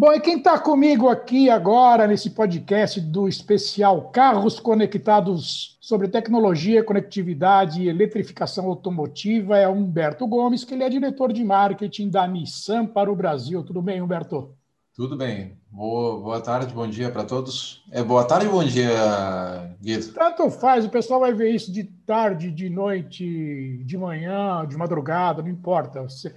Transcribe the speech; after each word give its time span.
Bom, 0.00 0.14
e 0.14 0.18
quem 0.18 0.38
está 0.38 0.58
comigo 0.58 1.10
aqui 1.10 1.50
agora 1.50 2.06
nesse 2.06 2.30
podcast 2.30 2.98
do 2.98 3.28
especial 3.28 4.08
Carros 4.10 4.58
Conectados 4.58 5.76
sobre 5.78 6.08
tecnologia, 6.08 6.82
conectividade 6.82 7.82
e 7.82 7.88
eletrificação 7.90 8.64
automotiva 8.64 9.58
é 9.58 9.68
Humberto 9.68 10.26
Gomes, 10.26 10.64
que 10.64 10.72
ele 10.72 10.84
é 10.84 10.88
diretor 10.88 11.34
de 11.34 11.44
marketing 11.44 12.08
da 12.08 12.26
Nissan 12.26 12.86
para 12.86 13.12
o 13.12 13.14
Brasil. 13.14 13.62
Tudo 13.62 13.82
bem, 13.82 14.00
Humberto? 14.00 14.54
Tudo 14.96 15.18
bem. 15.18 15.58
Boa, 15.70 16.18
boa 16.18 16.40
tarde, 16.40 16.72
bom 16.72 16.88
dia 16.88 17.10
para 17.10 17.24
todos. 17.24 17.84
É 17.92 18.02
boa 18.02 18.24
tarde 18.24 18.46
ou 18.46 18.52
bom 18.52 18.64
dia, 18.64 19.76
Guido? 19.82 20.14
Tanto 20.14 20.48
faz, 20.48 20.86
o 20.86 20.88
pessoal 20.88 21.20
vai 21.20 21.34
ver 21.34 21.50
isso 21.54 21.70
de 21.70 21.84
tarde, 21.84 22.50
de 22.50 22.70
noite, 22.70 23.82
de 23.84 23.98
manhã, 23.98 24.66
de 24.66 24.78
madrugada, 24.78 25.42
não 25.42 25.50
importa. 25.50 26.00
Você 26.04 26.34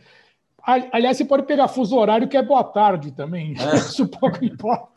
Aliás, 0.66 1.18
você 1.18 1.26
pode 1.26 1.44
pegar 1.44 1.68
fuso 1.68 1.98
horário, 1.98 2.28
que 2.28 2.38
é 2.38 2.42
boa 2.42 2.64
tarde 2.64 3.12
também. 3.12 3.54
É. 3.60 3.76
Isso 3.76 4.08
pouco 4.08 4.44
importa. 4.44 4.94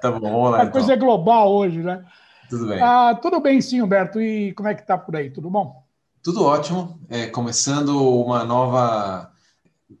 Tá 0.00 0.10
bom, 0.10 0.20
vamos 0.20 0.50
lá. 0.50 0.58
A 0.58 0.60
então. 0.62 0.72
coisa 0.72 0.92
é 0.92 0.96
global 0.96 1.52
hoje, 1.52 1.78
né? 1.78 2.04
Tudo 2.50 2.66
bem. 2.66 2.80
Ah, 2.82 3.18
tudo 3.20 3.40
bem, 3.40 3.60
sim, 3.60 3.80
Humberto. 3.80 4.20
E 4.20 4.52
como 4.54 4.68
é 4.68 4.74
que 4.74 4.86
tá 4.86 4.98
por 4.98 5.14
aí? 5.16 5.30
Tudo 5.30 5.48
bom? 5.48 5.84
Tudo 6.22 6.44
ótimo. 6.44 6.98
É, 7.08 7.26
começando 7.26 7.90
uma 8.22 8.44
nova 8.44 9.30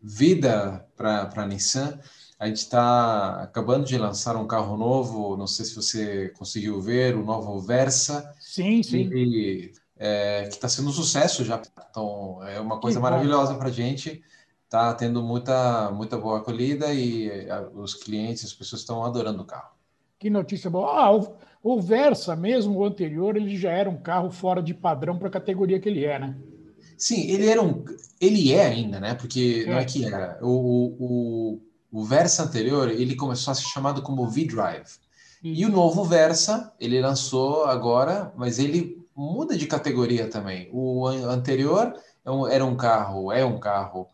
vida 0.02 0.84
para 0.96 1.30
a 1.36 1.46
Nissan. 1.46 1.98
A 2.38 2.46
gente 2.46 2.58
está 2.58 3.42
acabando 3.42 3.84
de 3.86 3.96
lançar 3.96 4.36
um 4.36 4.46
carro 4.46 4.76
novo, 4.76 5.36
não 5.36 5.46
sei 5.46 5.64
se 5.64 5.74
você 5.74 6.28
conseguiu 6.30 6.80
ver, 6.80 7.16
o 7.16 7.24
novo 7.24 7.60
Versa. 7.60 8.34
Sim, 8.40 8.82
sim. 8.82 9.08
E, 9.14 9.72
é, 9.96 10.42
que 10.42 10.54
está 10.54 10.68
sendo 10.68 10.88
um 10.88 10.92
sucesso 10.92 11.44
já. 11.44 11.62
Então, 11.90 12.40
é 12.48 12.60
uma 12.60 12.80
coisa 12.80 12.98
que 12.98 13.02
maravilhosa 13.02 13.54
para 13.54 13.68
a 13.68 13.72
gente 13.72 14.22
está 14.74 14.92
tendo 14.92 15.22
muita, 15.22 15.90
muita 15.92 16.18
boa 16.18 16.38
acolhida 16.38 16.92
e 16.92 17.30
os 17.74 17.94
clientes, 17.94 18.44
as 18.44 18.52
pessoas 18.52 18.82
estão 18.82 19.04
adorando 19.04 19.42
o 19.42 19.46
carro. 19.46 19.72
Que 20.18 20.28
notícia 20.28 20.68
boa. 20.68 20.90
Ah, 20.90 21.14
o, 21.14 21.36
o 21.62 21.80
Versa, 21.80 22.34
mesmo 22.34 22.80
o 22.80 22.84
anterior, 22.84 23.36
ele 23.36 23.56
já 23.56 23.70
era 23.70 23.88
um 23.88 23.96
carro 23.96 24.30
fora 24.30 24.60
de 24.60 24.74
padrão 24.74 25.16
para 25.16 25.28
a 25.28 25.30
categoria 25.30 25.78
que 25.78 25.88
ele 25.88 26.04
é, 26.04 26.18
né? 26.18 26.36
Sim, 26.98 27.30
ele 27.30 27.46
era 27.46 27.62
um. 27.62 27.84
Ele 28.20 28.52
é 28.52 28.66
ainda, 28.66 28.98
né? 28.98 29.14
Porque 29.14 29.64
é. 29.66 29.70
não 29.70 29.78
é 29.78 29.84
que 29.84 30.04
era. 30.04 30.38
O, 30.42 30.96
o, 30.98 31.60
o 31.92 32.04
Versa 32.04 32.42
anterior, 32.42 32.90
ele 32.90 33.14
começou 33.14 33.52
a 33.52 33.54
ser 33.54 33.66
chamado 33.66 34.02
como 34.02 34.28
V-Drive. 34.28 34.98
E 35.42 35.64
o 35.66 35.68
novo 35.68 36.04
Versa, 36.04 36.72
ele 36.80 37.00
lançou 37.00 37.64
agora, 37.66 38.32
mas 38.36 38.58
ele 38.58 39.04
muda 39.14 39.56
de 39.56 39.66
categoria 39.66 40.28
também. 40.28 40.68
O 40.72 41.06
anterior 41.06 41.94
é 42.24 42.54
era 42.54 42.64
um 42.64 42.76
carro, 42.76 43.30
é 43.30 43.44
um 43.44 43.60
carro 43.60 44.08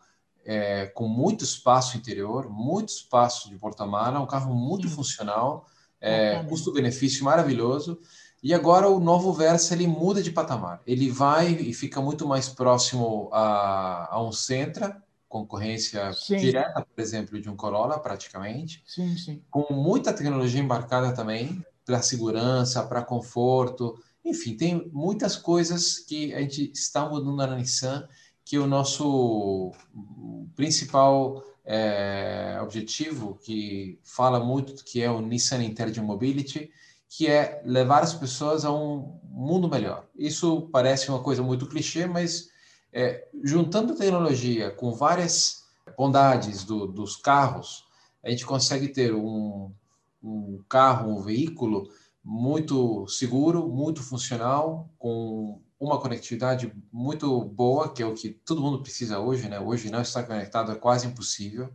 é, 0.51 0.87
com 0.87 1.07
muito 1.07 1.45
espaço 1.45 1.97
interior, 1.97 2.51
muito 2.51 2.89
espaço 2.89 3.49
de 3.49 3.57
porta-mala, 3.57 4.19
um 4.19 4.27
carro 4.27 4.53
muito 4.53 4.89
Sim. 4.89 4.97
funcional, 4.97 5.65
é, 6.01 6.43
custo-benefício 6.43 7.25
maravilhoso. 7.25 8.01
E 8.43 8.53
agora 8.53 8.89
o 8.89 8.99
novo 8.99 9.33
Versa 9.33 9.75
ele 9.75 9.87
muda 9.87 10.21
de 10.21 10.33
patamar. 10.33 10.83
Ele 10.85 11.09
vai 11.09 11.53
e 11.53 11.73
fica 11.73 12.01
muito 12.01 12.27
mais 12.27 12.49
próximo 12.49 13.31
a, 13.33 14.09
a 14.11 14.21
um 14.21 14.33
Sentra, 14.33 15.01
concorrência 15.29 16.13
sim. 16.15 16.39
direta, 16.39 16.85
por 16.85 17.01
exemplo, 17.01 17.41
de 17.41 17.49
um 17.49 17.55
Corolla, 17.55 18.01
praticamente. 18.01 18.83
Sim, 18.85 19.17
sim. 19.17 19.45
Com 19.49 19.73
muita 19.73 20.13
tecnologia 20.13 20.61
embarcada 20.61 21.15
também, 21.15 21.65
para 21.85 22.03
segurança, 22.03 22.83
para 22.83 23.05
conforto. 23.05 24.03
Enfim, 24.25 24.57
tem 24.57 24.91
muitas 24.93 25.37
coisas 25.37 26.01
que 26.01 26.35
a 26.35 26.41
gente 26.41 26.73
está 26.75 27.09
mudando 27.09 27.37
na 27.37 27.55
Nissan 27.55 28.09
que 28.51 28.59
o 28.59 28.67
nosso 28.67 29.71
principal 30.57 31.41
é, 31.65 32.59
objetivo, 32.61 33.39
que 33.45 33.97
fala 34.03 34.41
muito 34.41 34.83
que 34.85 35.01
é 35.01 35.09
o 35.09 35.21
Nissan 35.21 35.63
Intelligent 35.63 36.05
Mobility, 36.05 36.69
que 37.09 37.29
é 37.29 37.63
levar 37.65 38.03
as 38.03 38.13
pessoas 38.13 38.65
a 38.65 38.73
um 38.73 39.21
mundo 39.23 39.69
melhor. 39.69 40.05
Isso 40.17 40.69
parece 40.73 41.11
uma 41.11 41.23
coisa 41.23 41.45
muito 41.45 41.69
clichê, 41.69 42.07
mas 42.07 42.49
é, 42.93 43.29
juntando 43.45 43.95
tecnologia 43.95 44.73
com 44.73 44.95
várias 44.95 45.63
bondades 45.97 46.65
do, 46.65 46.89
dos 46.89 47.15
carros, 47.15 47.85
a 48.21 48.31
gente 48.31 48.45
consegue 48.45 48.89
ter 48.89 49.15
um, 49.15 49.71
um 50.21 50.61
carro, 50.69 51.09
um 51.09 51.23
veículo 51.23 51.89
muito 52.25 53.07
seguro, 53.07 53.69
muito 53.69 54.03
funcional, 54.03 54.91
com 54.99 55.63
uma 55.81 55.99
conectividade 55.99 56.71
muito 56.93 57.43
boa, 57.43 57.91
que 57.91 58.03
é 58.03 58.07
o 58.07 58.13
que 58.13 58.29
todo 58.29 58.61
mundo 58.61 58.83
precisa 58.83 59.19
hoje, 59.19 59.49
né? 59.49 59.59
Hoje 59.59 59.91
não 59.91 60.03
estar 60.03 60.25
conectado 60.25 60.71
é 60.71 60.75
quase 60.75 61.07
impossível. 61.07 61.73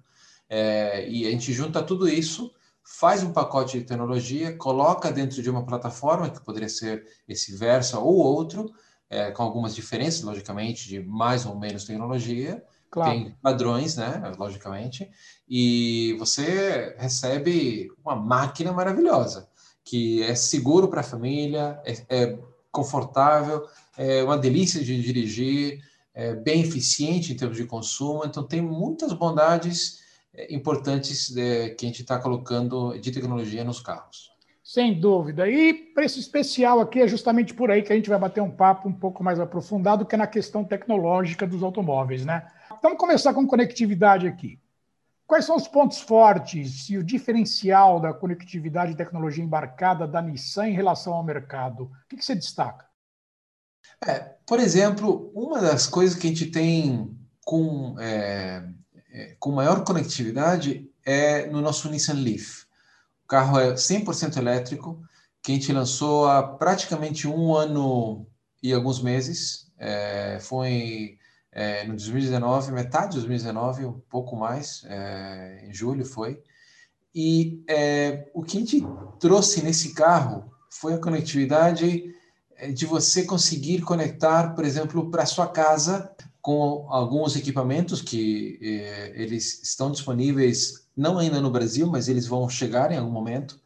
É, 0.48 1.10
e 1.10 1.26
a 1.26 1.32
gente 1.32 1.52
junta 1.52 1.82
tudo 1.82 2.08
isso, 2.08 2.54
faz 2.84 3.24
um 3.24 3.34
pacote 3.34 3.80
de 3.80 3.86
tecnologia, 3.86 4.56
coloca 4.56 5.12
dentro 5.12 5.42
de 5.42 5.50
uma 5.50 5.66
plataforma, 5.66 6.30
que 6.30 6.40
poderia 6.40 6.70
ser 6.70 7.04
esse 7.28 7.58
Versa 7.58 7.98
ou 7.98 8.16
outro, 8.16 8.72
é, 9.10 9.32
com 9.32 9.42
algumas 9.42 9.74
diferenças, 9.74 10.22
logicamente, 10.22 10.88
de 10.88 11.00
mais 11.00 11.48
ou 11.48 11.58
menos 11.58 11.84
tecnologia. 11.84 12.64
Claro. 12.92 13.12
Tem 13.12 13.36
padrões, 13.42 13.96
né? 13.96 14.22
Logicamente. 14.38 15.10
E 15.50 16.16
você 16.20 16.96
recebe 17.00 17.92
uma 18.04 18.16
máquina 18.16 18.72
maravilhosa, 18.72 19.50
que 19.84 20.22
é 20.22 20.36
seguro 20.36 20.88
para 20.88 21.02
a 21.02 21.04
família, 21.04 21.82
é, 21.84 22.06
é 22.08 22.40
confortável, 22.72 23.66
é 23.98 24.24
uma 24.24 24.38
delícia 24.38 24.84
de 24.84 25.02
dirigir, 25.02 25.82
é 26.14 26.34
bem 26.34 26.62
eficiente 26.62 27.34
em 27.34 27.36
termos 27.36 27.58
de 27.58 27.66
consumo, 27.66 28.24
então 28.26 28.44
tem 28.44 28.62
muitas 28.62 29.12
bondades 29.14 30.00
é, 30.34 30.54
importantes 30.54 31.36
é, 31.36 31.70
que 31.70 31.86
a 31.86 31.90
gente 31.90 32.02
está 32.02 32.20
colocando 32.20 32.98
de 33.00 33.12
tecnologia 33.12 33.64
nos 33.64 33.80
carros. 33.80 34.34
Sem 34.64 35.00
dúvida. 35.00 35.48
E 35.48 35.74
preço 35.94 36.20
especial 36.20 36.80
aqui 36.80 37.00
é 37.00 37.08
justamente 37.08 37.54
por 37.54 37.70
aí 37.70 37.84
que 37.84 37.94
a 37.94 37.96
gente 37.96 38.10
vai 38.10 38.18
bater 38.18 38.42
um 38.42 38.50
papo 38.50 38.90
um 38.90 38.94
pouco 38.94 39.24
mais 39.24 39.40
aprofundado, 39.40 40.06
que 40.06 40.16
é 40.16 40.18
na 40.18 40.26
questão 40.26 40.64
tecnológica 40.64 41.46
dos 41.46 41.62
automóveis, 41.62 42.26
né? 42.26 42.48
Então, 42.66 42.80
vamos 42.82 42.98
começar 42.98 43.34
com 43.34 43.46
conectividade 43.46 44.28
aqui. 44.28 44.60
Quais 45.28 45.46
são 45.46 45.56
os 45.56 45.68
pontos 45.68 46.02
fortes 46.02 46.90
e 46.90 46.98
o 46.98 47.04
diferencial 47.04 48.00
da 48.00 48.14
conectividade 48.14 48.92
e 48.92 48.96
tecnologia 48.96 49.44
embarcada 49.44 50.08
da 50.08 50.22
Nissan 50.22 50.70
em 50.70 50.74
relação 50.74 51.14
ao 51.14 51.24
mercado? 51.24 51.84
O 51.84 51.92
que, 52.10 52.18
que 52.18 52.26
você 52.26 52.36
destaca? 52.36 52.86
É, 54.04 54.20
por 54.46 54.60
exemplo, 54.60 55.32
uma 55.34 55.60
das 55.60 55.88
coisas 55.88 56.18
que 56.18 56.28
a 56.28 56.30
gente 56.30 56.48
tem 56.48 57.16
com, 57.44 57.96
é, 58.00 58.64
é, 59.12 59.36
com 59.40 59.52
maior 59.52 59.84
conectividade 59.84 60.90
é 61.04 61.48
no 61.48 61.62
nosso 61.62 61.90
Nissan 61.90 62.14
Leaf. 62.14 62.66
O 63.24 63.28
carro 63.28 63.60
é 63.60 63.74
100% 63.74 64.38
elétrico, 64.38 65.02
que 65.42 65.52
a 65.52 65.56
gente 65.56 65.72
lançou 65.72 66.28
há 66.28 66.44
praticamente 66.44 67.28
um 67.28 67.56
ano 67.56 68.28
e 68.62 68.74
alguns 68.74 69.02
meses. 69.02 69.72
É, 69.78 70.40
foi 70.42 71.18
é, 71.52 71.84
no 71.86 71.96
2019, 71.96 72.72
metade 72.72 73.12
de 73.12 73.20
2019, 73.20 73.86
um 73.86 74.00
pouco 74.10 74.36
mais, 74.36 74.84
é, 74.86 75.66
em 75.68 75.74
julho 75.74 76.06
foi. 76.06 76.42
E 77.14 77.64
é, 77.68 78.30
o 78.34 78.44
que 78.44 78.58
a 78.58 78.60
gente 78.60 78.84
trouxe 79.20 79.64
nesse 79.64 79.94
carro 79.94 80.52
foi 80.70 80.94
a 80.94 81.00
conectividade 81.00 82.14
de 82.74 82.86
você 82.86 83.24
conseguir 83.24 83.82
conectar, 83.82 84.56
por 84.56 84.64
exemplo, 84.64 85.10
para 85.12 85.26
sua 85.26 85.48
casa 85.48 86.10
com 86.42 86.86
alguns 86.90 87.36
equipamentos 87.36 88.02
que 88.02 88.60
é, 88.62 89.14
eles 89.16 89.64
estão 89.64 89.92
disponíveis, 89.92 90.88
não 90.96 91.18
ainda 91.18 91.42
no 91.42 91.50
Brasil, 91.50 91.88
mas 91.88 92.08
eles 92.08 92.28
vão 92.28 92.48
chegar 92.48 92.92
em 92.92 92.98
algum 92.98 93.12
momento, 93.12 93.60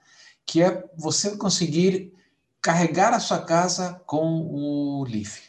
que 0.46 0.64
é 0.64 0.84
você 0.98 1.36
conseguir 1.36 2.14
carregar 2.62 3.14
a 3.14 3.20
sua 3.20 3.42
casa 3.42 4.02
com 4.06 4.48
o 4.50 5.04
Leaf. 5.04 5.42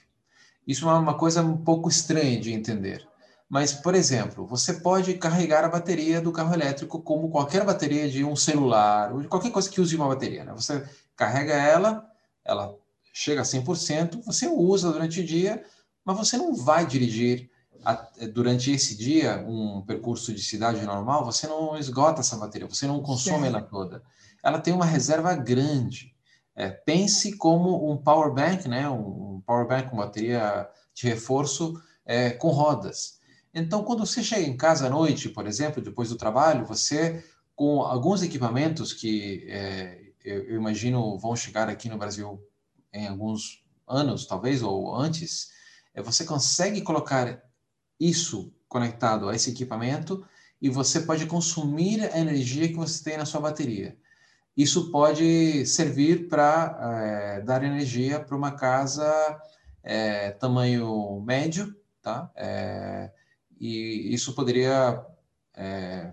Isso 0.66 0.88
é 0.88 0.92
uma 0.92 1.16
coisa 1.16 1.42
um 1.42 1.56
pouco 1.56 1.88
estranha 1.88 2.38
de 2.40 2.52
entender. 2.52 3.08
Mas, 3.48 3.72
por 3.72 3.94
exemplo, 3.94 4.46
você 4.46 4.74
pode 4.74 5.14
carregar 5.14 5.64
a 5.64 5.68
bateria 5.68 6.20
do 6.20 6.30
carro 6.30 6.54
elétrico 6.54 7.00
como 7.02 7.30
qualquer 7.30 7.64
bateria 7.64 8.08
de 8.08 8.24
um 8.24 8.36
celular, 8.36 9.12
ou 9.12 9.20
de 9.20 9.28
qualquer 9.28 9.50
coisa 9.50 9.68
que 9.68 9.80
use 9.80 9.96
uma 9.96 10.06
bateria. 10.06 10.44
Né? 10.44 10.52
Você 10.54 10.84
carrega 11.16 11.54
ela, 11.54 12.08
ela 12.44 12.76
chega 13.20 13.42
a 13.42 13.44
100%, 13.44 14.24
você 14.24 14.48
usa 14.48 14.90
durante 14.90 15.20
o 15.20 15.24
dia, 15.24 15.62
mas 16.02 16.16
você 16.16 16.38
não 16.38 16.54
vai 16.54 16.86
dirigir 16.86 17.50
durante 18.32 18.70
esse 18.70 18.96
dia, 18.96 19.44
um 19.46 19.82
percurso 19.82 20.32
de 20.32 20.42
cidade 20.42 20.84
normal, 20.86 21.24
você 21.24 21.46
não 21.46 21.76
esgota 21.76 22.20
essa 22.20 22.36
bateria, 22.36 22.66
você 22.66 22.86
não 22.86 23.02
consome 23.02 23.46
ela 23.46 23.60
toda. 23.60 24.02
Ela 24.42 24.58
tem 24.58 24.72
uma 24.72 24.86
reserva 24.86 25.34
grande. 25.34 26.14
É, 26.56 26.70
pense 26.70 27.36
como 27.36 27.90
um 27.90 27.96
power 27.96 28.32
bank, 28.32 28.66
né? 28.68 28.88
um 28.88 29.42
power 29.46 29.66
bank 29.66 29.90
com 29.90 29.98
bateria 29.98 30.66
de 30.94 31.06
reforço 31.06 31.80
é, 32.04 32.30
com 32.30 32.48
rodas. 32.48 33.18
Então, 33.52 33.84
quando 33.84 34.06
você 34.06 34.22
chega 34.22 34.46
em 34.46 34.56
casa 34.56 34.86
à 34.86 34.90
noite, 34.90 35.28
por 35.28 35.46
exemplo, 35.46 35.82
depois 35.82 36.08
do 36.08 36.16
trabalho, 36.16 36.64
você, 36.64 37.22
com 37.54 37.82
alguns 37.82 38.22
equipamentos 38.22 38.94
que 38.94 39.46
é, 39.48 40.00
eu, 40.24 40.44
eu 40.44 40.56
imagino 40.56 41.18
vão 41.18 41.36
chegar 41.36 41.68
aqui 41.68 41.88
no 41.88 41.98
Brasil 41.98 42.40
em 42.92 43.06
alguns 43.06 43.64
anos, 43.86 44.26
talvez, 44.26 44.62
ou 44.62 44.94
antes, 44.94 45.50
é, 45.94 46.02
você 46.02 46.24
consegue 46.24 46.80
colocar 46.82 47.42
isso 47.98 48.52
conectado 48.68 49.28
a 49.28 49.34
esse 49.34 49.50
equipamento 49.50 50.24
e 50.62 50.70
você 50.70 51.00
pode 51.00 51.26
consumir 51.26 52.02
a 52.12 52.18
energia 52.18 52.68
que 52.68 52.74
você 52.74 53.02
tem 53.02 53.16
na 53.16 53.26
sua 53.26 53.40
bateria. 53.40 53.96
Isso 54.56 54.90
pode 54.90 55.64
servir 55.66 56.28
para 56.28 56.78
é, 57.02 57.40
dar 57.40 57.64
energia 57.64 58.20
para 58.20 58.36
uma 58.36 58.52
casa 58.52 59.40
é, 59.82 60.32
tamanho 60.32 61.20
médio, 61.22 61.74
tá? 62.02 62.30
É, 62.36 63.10
e 63.58 64.14
isso 64.14 64.34
poderia 64.34 65.04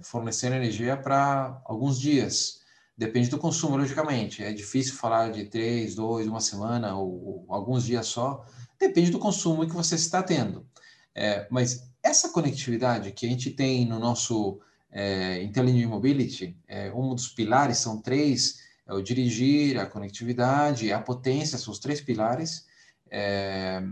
fornecer 0.03 0.51
energia 0.51 0.97
para 0.97 1.61
alguns 1.63 1.97
dias. 1.97 2.61
Depende 2.97 3.29
do 3.29 3.37
consumo, 3.37 3.77
logicamente. 3.77 4.43
É 4.43 4.51
difícil 4.51 4.95
falar 4.95 5.31
de 5.31 5.45
três, 5.45 5.93
dois, 5.93 6.27
uma 6.27 6.41
semana 6.41 6.95
ou, 6.95 7.45
ou 7.47 7.53
alguns 7.53 7.85
dias 7.85 8.07
só. 8.07 8.43
Depende 8.79 9.11
do 9.11 9.19
consumo 9.19 9.67
que 9.67 9.75
você 9.75 9.95
está 9.95 10.23
tendo. 10.23 10.65
É, 11.13 11.47
mas 11.51 11.87
essa 12.01 12.29
conectividade 12.29 13.11
que 13.11 13.25
a 13.25 13.29
gente 13.29 13.51
tem 13.51 13.85
no 13.85 13.99
nosso 13.99 14.59
é, 14.91 15.43
Intelligent 15.43 15.87
Mobility, 15.87 16.57
é, 16.67 16.91
um 16.91 17.13
dos 17.13 17.27
pilares 17.27 17.77
são 17.77 18.01
três: 18.01 18.61
é 18.87 18.93
o 18.93 19.01
dirigir, 19.01 19.79
a 19.79 19.85
conectividade, 19.85 20.91
a 20.91 20.99
potência, 20.99 21.57
são 21.59 21.71
os 21.71 21.79
três 21.79 22.01
pilares. 22.01 22.65
É, 23.11 23.83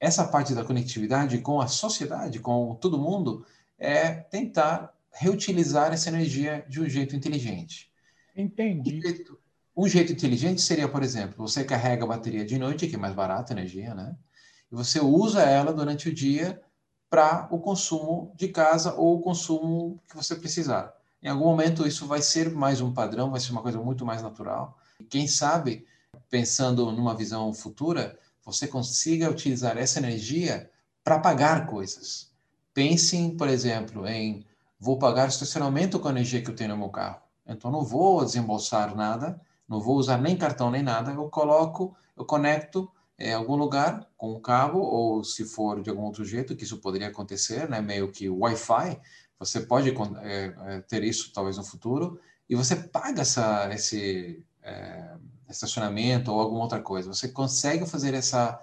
essa 0.00 0.26
parte 0.26 0.52
da 0.52 0.64
conectividade 0.64 1.38
com 1.38 1.60
a 1.60 1.68
sociedade, 1.68 2.40
com 2.40 2.74
todo 2.74 2.98
mundo, 2.98 3.46
é 3.78 4.10
tentar 4.10 4.92
reutilizar 5.12 5.92
essa 5.92 6.08
energia 6.08 6.66
de 6.68 6.80
um 6.80 6.88
jeito 6.88 7.14
inteligente. 7.14 7.91
Entendi. 8.36 8.98
Um 8.98 9.02
jeito, 9.02 9.38
um 9.76 9.88
jeito 9.88 10.12
inteligente 10.12 10.60
seria, 10.60 10.88
por 10.88 11.02
exemplo, 11.02 11.36
você 11.36 11.64
carrega 11.64 12.04
a 12.04 12.08
bateria 12.08 12.44
de 12.44 12.58
noite, 12.58 12.86
que 12.86 12.96
é 12.96 12.98
mais 12.98 13.14
barata 13.14 13.52
a 13.52 13.56
energia, 13.56 13.94
né? 13.94 14.16
E 14.70 14.74
você 14.74 15.00
usa 15.00 15.42
ela 15.42 15.72
durante 15.72 16.08
o 16.08 16.14
dia 16.14 16.60
para 17.08 17.46
o 17.50 17.58
consumo 17.58 18.32
de 18.36 18.48
casa 18.48 18.94
ou 18.94 19.16
o 19.16 19.20
consumo 19.20 20.00
que 20.08 20.16
você 20.16 20.34
precisar. 20.34 20.94
Em 21.22 21.28
algum 21.28 21.44
momento 21.44 21.86
isso 21.86 22.06
vai 22.06 22.20
ser 22.20 22.50
mais 22.50 22.80
um 22.80 22.92
padrão, 22.92 23.30
vai 23.30 23.38
ser 23.38 23.52
uma 23.52 23.62
coisa 23.62 23.78
muito 23.78 24.04
mais 24.04 24.22
natural. 24.22 24.78
Quem 25.08 25.28
sabe, 25.28 25.86
pensando 26.28 26.90
numa 26.90 27.14
visão 27.14 27.52
futura, 27.52 28.18
você 28.44 28.66
consiga 28.66 29.30
utilizar 29.30 29.78
essa 29.78 29.98
energia 29.98 30.70
para 31.04 31.18
pagar 31.18 31.66
coisas. 31.66 32.30
Pensem, 32.74 33.36
por 33.36 33.48
exemplo, 33.48 34.06
em 34.06 34.44
vou 34.80 34.98
pagar 34.98 35.28
estacionamento 35.28 36.00
com 36.00 36.08
a 36.08 36.10
energia 36.10 36.42
que 36.42 36.50
eu 36.50 36.56
tenho 36.56 36.70
no 36.70 36.78
meu 36.78 36.88
carro. 36.88 37.21
Então 37.46 37.70
não 37.70 37.84
vou 37.84 38.24
desembolsar 38.24 38.94
nada, 38.94 39.40
não 39.68 39.80
vou 39.80 39.96
usar 39.96 40.18
nem 40.18 40.36
cartão 40.36 40.70
nem 40.70 40.82
nada, 40.82 41.12
eu 41.12 41.28
coloco, 41.28 41.96
eu 42.16 42.24
conecto 42.24 42.90
em 43.18 43.28
é, 43.28 43.34
algum 43.34 43.54
lugar 43.54 44.08
com 44.16 44.32
um 44.32 44.40
cabo 44.40 44.78
ou 44.78 45.22
se 45.22 45.44
for 45.44 45.80
de 45.80 45.90
algum 45.90 46.02
outro 46.02 46.24
jeito, 46.24 46.56
que 46.56 46.64
isso 46.64 46.78
poderia 46.78 47.08
acontecer, 47.08 47.68
né, 47.68 47.80
meio 47.80 48.10
que 48.10 48.28
Wi-Fi, 48.28 49.00
você 49.38 49.60
pode 49.60 49.92
é, 50.22 50.80
ter 50.88 51.02
isso 51.02 51.32
talvez 51.32 51.56
no 51.56 51.64
futuro 51.64 52.20
e 52.48 52.54
você 52.54 52.76
paga 52.76 53.22
essa, 53.22 53.72
esse 53.72 54.44
é, 54.62 55.16
estacionamento 55.48 56.32
ou 56.32 56.40
alguma 56.40 56.62
outra 56.62 56.80
coisa. 56.80 57.12
Você 57.12 57.28
consegue 57.28 57.86
fazer 57.86 58.14
essa 58.14 58.60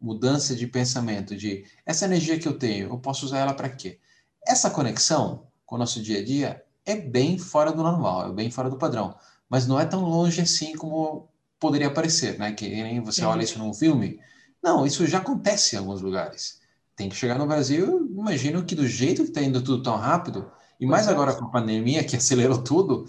mudança 0.00 0.54
de 0.54 0.66
pensamento 0.66 1.36
de 1.36 1.64
essa 1.84 2.04
energia 2.04 2.38
que 2.38 2.46
eu 2.46 2.58
tenho, 2.58 2.88
eu 2.88 2.98
posso 2.98 3.26
usar 3.26 3.38
ela 3.38 3.54
para 3.54 3.68
quê? 3.68 3.98
Essa 4.46 4.70
conexão 4.70 5.46
com 5.66 5.74
o 5.74 5.78
nosso 5.78 6.00
dia 6.00 6.20
a 6.20 6.24
dia 6.24 6.64
é 6.88 6.96
bem 6.96 7.36
fora 7.38 7.70
do 7.70 7.82
normal, 7.82 8.28
é 8.30 8.32
bem 8.32 8.50
fora 8.50 8.70
do 8.70 8.78
padrão, 8.78 9.14
mas 9.48 9.66
não 9.66 9.78
é 9.78 9.84
tão 9.84 10.04
longe 10.04 10.40
assim 10.40 10.74
como 10.74 11.28
poderia 11.60 11.92
parecer, 11.92 12.38
né? 12.38 12.52
Que 12.52 12.66
nem 12.68 13.00
você 13.00 13.20
Sim. 13.20 13.26
olha 13.26 13.42
isso 13.42 13.58
num 13.58 13.74
filme. 13.74 14.18
Não, 14.62 14.86
isso 14.86 15.06
já 15.06 15.18
acontece 15.18 15.76
em 15.76 15.78
alguns 15.78 16.00
lugares. 16.00 16.60
Tem 16.96 17.08
que 17.08 17.14
chegar 17.14 17.38
no 17.38 17.46
Brasil, 17.46 18.08
imagino 18.10 18.64
que 18.64 18.74
do 18.74 18.86
jeito 18.86 19.22
que 19.22 19.28
está 19.28 19.42
indo 19.42 19.62
tudo 19.62 19.82
tão 19.82 19.96
rápido, 19.96 20.50
e 20.80 20.86
mais 20.86 21.08
agora 21.08 21.34
com 21.34 21.44
a 21.44 21.50
pandemia 21.50 22.02
que 22.02 22.16
acelerou 22.16 22.62
tudo, 22.62 23.04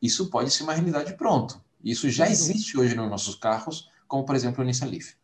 isso 0.00 0.28
pode 0.28 0.50
ser 0.50 0.64
uma 0.64 0.74
realidade 0.74 1.14
pronto. 1.14 1.60
Isso 1.82 2.10
já 2.10 2.28
existe 2.28 2.78
hoje 2.78 2.94
nos 2.94 3.08
nossos 3.08 3.34
carros, 3.34 3.88
como 4.06 4.26
por 4.26 4.36
exemplo 4.36 4.62
o 4.62 4.66
Nissan 4.66 4.86
Leaf. 4.86 5.14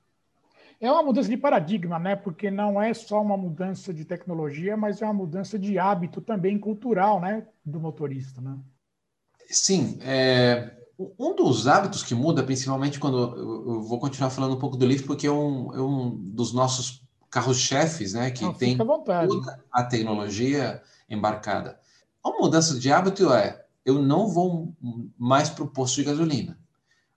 É 0.80 0.90
uma 0.90 1.02
mudança 1.02 1.28
de 1.28 1.36
paradigma, 1.36 1.98
né? 1.98 2.14
Porque 2.14 2.50
não 2.50 2.80
é 2.80 2.94
só 2.94 3.20
uma 3.20 3.36
mudança 3.36 3.92
de 3.92 4.04
tecnologia, 4.04 4.76
mas 4.76 5.02
é 5.02 5.04
uma 5.04 5.14
mudança 5.14 5.58
de 5.58 5.78
hábito 5.78 6.20
também 6.20 6.58
cultural, 6.58 7.20
né, 7.20 7.46
do 7.64 7.80
motorista, 7.80 8.40
né? 8.40 8.56
Sim, 9.50 9.98
é, 10.02 10.76
um 11.18 11.34
dos 11.34 11.66
hábitos 11.66 12.02
que 12.02 12.14
muda, 12.14 12.44
principalmente 12.44 13.00
quando 13.00 13.16
eu 13.16 13.82
vou 13.82 13.98
continuar 13.98 14.30
falando 14.30 14.54
um 14.54 14.58
pouco 14.58 14.76
do 14.76 14.86
Leaf, 14.86 15.02
porque 15.04 15.26
é 15.26 15.32
um, 15.32 15.74
é 15.74 15.80
um 15.80 16.10
dos 16.10 16.52
nossos 16.52 17.02
carros-chefes, 17.30 18.12
né, 18.12 18.30
que 18.30 18.44
não, 18.44 18.54
tem 18.54 18.76
toda 18.76 19.64
a 19.72 19.84
tecnologia 19.84 20.82
embarcada. 21.08 21.78
Uma 22.24 22.38
mudança 22.38 22.78
de 22.78 22.92
hábito 22.92 23.32
é 23.32 23.64
eu 23.84 24.02
não 24.02 24.28
vou 24.28 24.74
mais 25.16 25.48
para 25.48 25.64
o 25.64 25.68
posto 25.68 25.96
de 25.96 26.04
gasolina. 26.04 26.58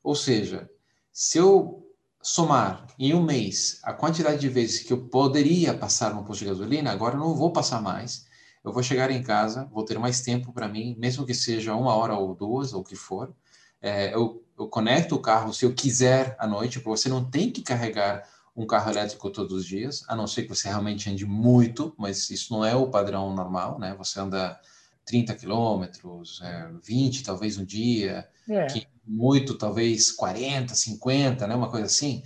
Ou 0.01 0.15
seja, 0.15 0.69
se 1.11 1.37
eu 1.37 1.80
somar 2.21 2.85
em 2.99 3.13
um 3.13 3.23
mês 3.23 3.79
a 3.83 3.93
quantidade 3.93 4.39
de 4.39 4.49
vezes 4.49 4.83
que 4.83 4.93
eu 4.93 5.07
poderia 5.07 5.73
passar 5.73 6.13
no 6.13 6.23
posto 6.23 6.41
de 6.41 6.45
gasolina, 6.45 6.91
agora 6.91 7.15
eu 7.15 7.19
não 7.19 7.35
vou 7.35 7.51
passar 7.51 7.81
mais. 7.81 8.25
Eu 8.63 8.71
vou 8.71 8.83
chegar 8.83 9.09
em 9.09 9.23
casa, 9.23 9.67
vou 9.71 9.83
ter 9.83 9.97
mais 9.97 10.21
tempo 10.21 10.53
para 10.53 10.67
mim, 10.67 10.95
mesmo 10.99 11.25
que 11.25 11.33
seja 11.33 11.75
uma 11.75 11.95
hora 11.95 12.15
ou 12.15 12.35
duas, 12.35 12.73
ou 12.73 12.81
o 12.81 12.83
que 12.83 12.95
for. 12.95 13.33
É, 13.81 14.13
eu, 14.13 14.43
eu 14.57 14.67
conecto 14.67 15.15
o 15.15 15.19
carro 15.19 15.51
se 15.51 15.65
eu 15.65 15.73
quiser 15.73 16.35
à 16.39 16.45
noite, 16.45 16.79
porque 16.79 16.99
você 16.99 17.09
não 17.09 17.25
tem 17.25 17.51
que 17.51 17.63
carregar 17.63 18.23
um 18.55 18.67
carro 18.67 18.91
elétrico 18.91 19.31
todos 19.31 19.53
os 19.53 19.65
dias, 19.65 20.03
a 20.07 20.15
não 20.15 20.27
ser 20.27 20.43
que 20.43 20.49
você 20.49 20.67
realmente 20.67 21.09
ande 21.09 21.25
muito, 21.25 21.93
mas 21.97 22.29
isso 22.29 22.53
não 22.53 22.63
é 22.63 22.75
o 22.75 22.89
padrão 22.89 23.33
normal, 23.33 23.79
né? 23.79 23.95
Você 23.97 24.19
anda 24.19 24.59
30 25.05 25.35
quilômetros, 25.35 26.39
é, 26.43 26.69
20 26.83 27.23
talvez 27.23 27.57
um 27.57 27.65
dia, 27.65 28.27
é. 28.49 28.67
muito 29.05 29.57
talvez 29.57 30.11
40, 30.11 30.73
50, 30.73 31.47
né, 31.47 31.55
uma 31.55 31.69
coisa 31.69 31.85
assim. 31.85 32.23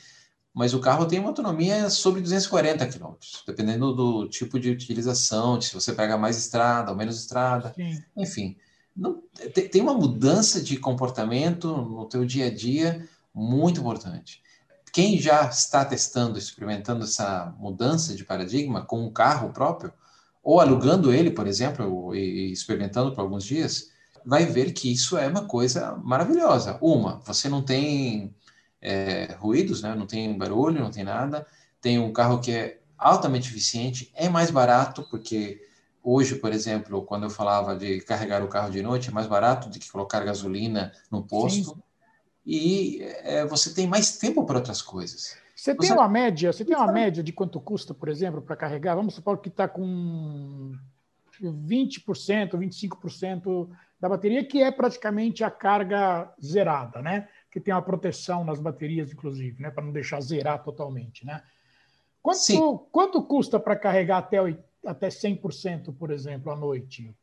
Mas 0.53 0.73
o 0.73 0.79
carro 0.79 1.05
tem 1.05 1.19
uma 1.19 1.29
autonomia 1.29 1.89
sobre 1.89 2.21
240 2.21 2.87
quilômetros, 2.87 3.43
dependendo 3.45 3.93
do 3.93 4.29
tipo 4.29 4.57
de 4.57 4.69
utilização, 4.69 5.59
se 5.59 5.73
você 5.73 5.91
pega 5.91 6.17
mais 6.17 6.37
estrada 6.37 6.91
ou 6.91 6.97
menos 6.97 7.19
estrada, 7.19 7.73
Sim. 7.75 8.01
enfim. 8.15 8.57
Não, 8.95 9.21
tem 9.53 9.81
uma 9.81 9.93
mudança 9.93 10.61
de 10.61 10.77
comportamento 10.77 11.67
no 11.67 12.05
teu 12.07 12.25
dia 12.25 12.45
a 12.45 12.53
dia 12.53 13.05
muito 13.33 13.81
importante. 13.81 14.41
Quem 14.93 15.19
já 15.19 15.45
está 15.49 15.83
testando, 15.83 16.39
experimentando 16.39 17.03
essa 17.03 17.53
mudança 17.59 18.15
de 18.15 18.23
paradigma 18.23 18.85
com 18.85 19.05
um 19.05 19.11
carro 19.11 19.51
próprio, 19.51 19.91
ou 20.45 20.61
alugando 20.61 21.11
ele, 21.11 21.31
por 21.31 21.47
exemplo, 21.47 22.15
e 22.15 22.51
experimentando 22.51 23.11
por 23.11 23.21
alguns 23.21 23.43
dias, 23.43 23.89
vai 24.23 24.45
ver 24.45 24.73
que 24.73 24.93
isso 24.93 25.17
é 25.17 25.27
uma 25.27 25.47
coisa 25.47 25.95
maravilhosa. 26.03 26.77
Uma, 26.79 27.19
você 27.25 27.49
não 27.49 27.63
tem 27.63 28.35
é, 28.79 29.35
ruídos, 29.39 29.81
né? 29.81 29.95
não 29.95 30.05
tem 30.05 30.37
barulho, 30.37 30.79
não 30.79 30.91
tem 30.91 31.03
nada. 31.03 31.47
Tem 31.81 31.97
um 31.97 32.13
carro 32.13 32.39
que 32.39 32.51
é 32.51 32.79
altamente 32.95 33.49
eficiente, 33.49 34.11
é 34.13 34.29
mais 34.29 34.51
barato, 34.51 35.07
porque 35.09 35.59
hoje, 36.03 36.35
por 36.35 36.53
exemplo, 36.53 37.01
quando 37.01 37.23
eu 37.23 37.29
falava 37.31 37.75
de 37.75 38.01
carregar 38.01 38.43
o 38.43 38.47
carro 38.47 38.69
de 38.69 38.83
noite, 38.83 39.09
é 39.09 39.11
mais 39.11 39.25
barato 39.25 39.67
do 39.67 39.79
que 39.79 39.91
colocar 39.91 40.19
gasolina 40.19 40.91
no 41.09 41.23
posto. 41.23 41.71
Sim. 41.71 41.83
E 42.45 42.99
é, 43.01 43.43
você 43.47 43.73
tem 43.73 43.87
mais 43.87 44.17
tempo 44.19 44.45
para 44.45 44.59
outras 44.59 44.79
coisas. 44.79 45.37
Você 45.55 45.73
tem 45.73 45.91
uma 45.93 46.09
média, 46.09 46.51
você 46.51 46.65
tem 46.65 46.75
uma 46.75 46.91
média 46.91 47.23
de 47.23 47.31
quanto 47.31 47.61
custa, 47.61 47.93
por 47.93 48.09
exemplo, 48.09 48.41
para 48.41 48.57
carregar? 48.57 48.93
Vamos 48.95 49.15
supor 49.15 49.37
que 49.37 49.47
está 49.47 49.67
com 49.69 50.73
20%, 51.41 52.51
25% 52.51 53.69
da 53.99 54.09
bateria, 54.09 54.45
que 54.45 54.61
é 54.61 54.69
praticamente 54.69 55.45
a 55.45 55.49
carga 55.49 56.33
zerada, 56.43 57.01
né? 57.01 57.29
Que 57.49 57.61
tem 57.61 57.73
uma 57.73 57.81
proteção 57.81 58.43
nas 58.43 58.59
baterias, 58.59 59.13
inclusive, 59.13 59.61
né? 59.61 59.71
Para 59.71 59.85
não 59.85 59.93
deixar 59.93 60.19
zerar 60.19 60.61
totalmente, 60.61 61.25
né? 61.25 61.41
Quanto, 62.21 62.79
quanto 62.91 63.23
custa 63.23 63.57
para 63.57 63.77
carregar 63.77 64.17
até, 64.17 64.37
até 64.85 65.07
100%, 65.07 65.95
por 65.95 66.11
exemplo, 66.11 66.51
à 66.51 66.55
noite? 66.55 67.15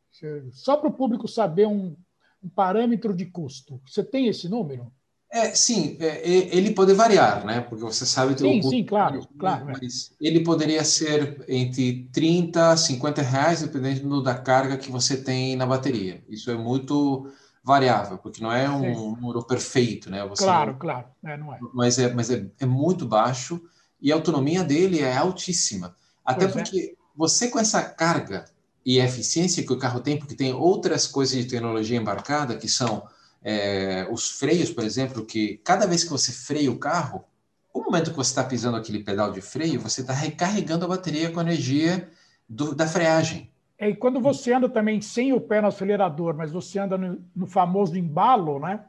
Só 0.52 0.76
para 0.78 0.88
o 0.88 0.92
público 0.92 1.28
saber 1.28 1.66
um, 1.66 1.94
um 2.42 2.48
parâmetro 2.48 3.14
de 3.14 3.26
custo. 3.26 3.80
Você 3.86 4.02
tem 4.02 4.28
esse 4.28 4.48
número? 4.48 4.90
É, 5.34 5.54
sim, 5.54 5.96
é, 5.98 6.20
ele 6.28 6.72
pode 6.72 6.92
variar, 6.92 7.42
né? 7.46 7.62
Porque 7.62 7.82
você 7.82 8.04
sabe... 8.04 8.38
Sim, 8.38 8.60
custo, 8.60 8.70
sim, 8.70 8.84
claro, 8.84 9.26
claro. 9.38 9.70
É. 9.70 9.72
Mas 9.72 10.14
ele 10.20 10.40
poderia 10.40 10.84
ser 10.84 11.42
entre 11.48 12.06
30 12.12 12.76
50 12.76 13.22
reais, 13.22 13.62
dependendo 13.62 14.22
da 14.22 14.34
carga 14.34 14.76
que 14.76 14.90
você 14.90 15.16
tem 15.16 15.56
na 15.56 15.64
bateria. 15.64 16.22
Isso 16.28 16.50
é 16.50 16.54
muito 16.54 17.32
variável, 17.64 18.18
porque 18.18 18.42
não 18.42 18.52
é 18.52 18.68
um 18.68 18.82
sim. 18.82 19.20
número 19.22 19.42
perfeito, 19.42 20.10
né? 20.10 20.22
Você 20.26 20.44
claro, 20.44 20.72
não... 20.72 20.78
claro, 20.78 21.06
é, 21.24 21.36
não 21.38 21.54
é. 21.54 21.58
Mas, 21.72 21.98
é, 21.98 22.12
mas 22.12 22.30
é, 22.30 22.46
é 22.60 22.66
muito 22.66 23.06
baixo 23.06 23.58
e 24.02 24.12
a 24.12 24.14
autonomia 24.14 24.62
dele 24.62 25.00
é 25.00 25.16
altíssima. 25.16 25.96
Até 26.22 26.46
pois 26.46 26.56
é. 26.56 26.62
porque 26.62 26.94
você 27.16 27.48
com 27.48 27.58
essa 27.58 27.82
carga 27.82 28.44
e 28.84 28.98
eficiência 28.98 29.64
que 29.64 29.72
o 29.72 29.78
carro 29.78 30.00
tem, 30.00 30.18
porque 30.18 30.34
tem 30.34 30.52
outras 30.52 31.06
coisas 31.06 31.36
de 31.36 31.48
tecnologia 31.48 31.96
embarcada, 31.96 32.56
que 32.56 32.68
são 32.68 33.04
é, 33.44 34.06
os 34.10 34.30
freios, 34.30 34.70
por 34.70 34.84
exemplo, 34.84 35.24
que 35.24 35.60
cada 35.64 35.86
vez 35.86 36.04
que 36.04 36.10
você 36.10 36.32
freia 36.32 36.70
o 36.70 36.78
carro, 36.78 37.24
o 37.72 37.82
momento 37.82 38.10
que 38.10 38.16
você 38.16 38.30
está 38.30 38.44
pisando 38.44 38.76
aquele 38.76 39.02
pedal 39.02 39.32
de 39.32 39.40
freio, 39.40 39.80
você 39.80 40.02
está 40.02 40.12
recarregando 40.12 40.84
a 40.84 40.88
bateria 40.88 41.30
com 41.30 41.40
a 41.40 41.42
energia 41.42 42.08
do, 42.48 42.74
da 42.74 42.86
freagem. 42.86 43.50
É, 43.78 43.88
e 43.88 43.96
quando 43.96 44.20
você 44.20 44.52
anda 44.52 44.68
também 44.68 45.00
sem 45.00 45.32
o 45.32 45.40
pé 45.40 45.60
no 45.60 45.68
acelerador, 45.68 46.34
mas 46.34 46.52
você 46.52 46.78
anda 46.78 46.96
no, 46.96 47.20
no 47.34 47.46
famoso 47.46 47.96
embalo, 47.96 48.60
né? 48.60 48.84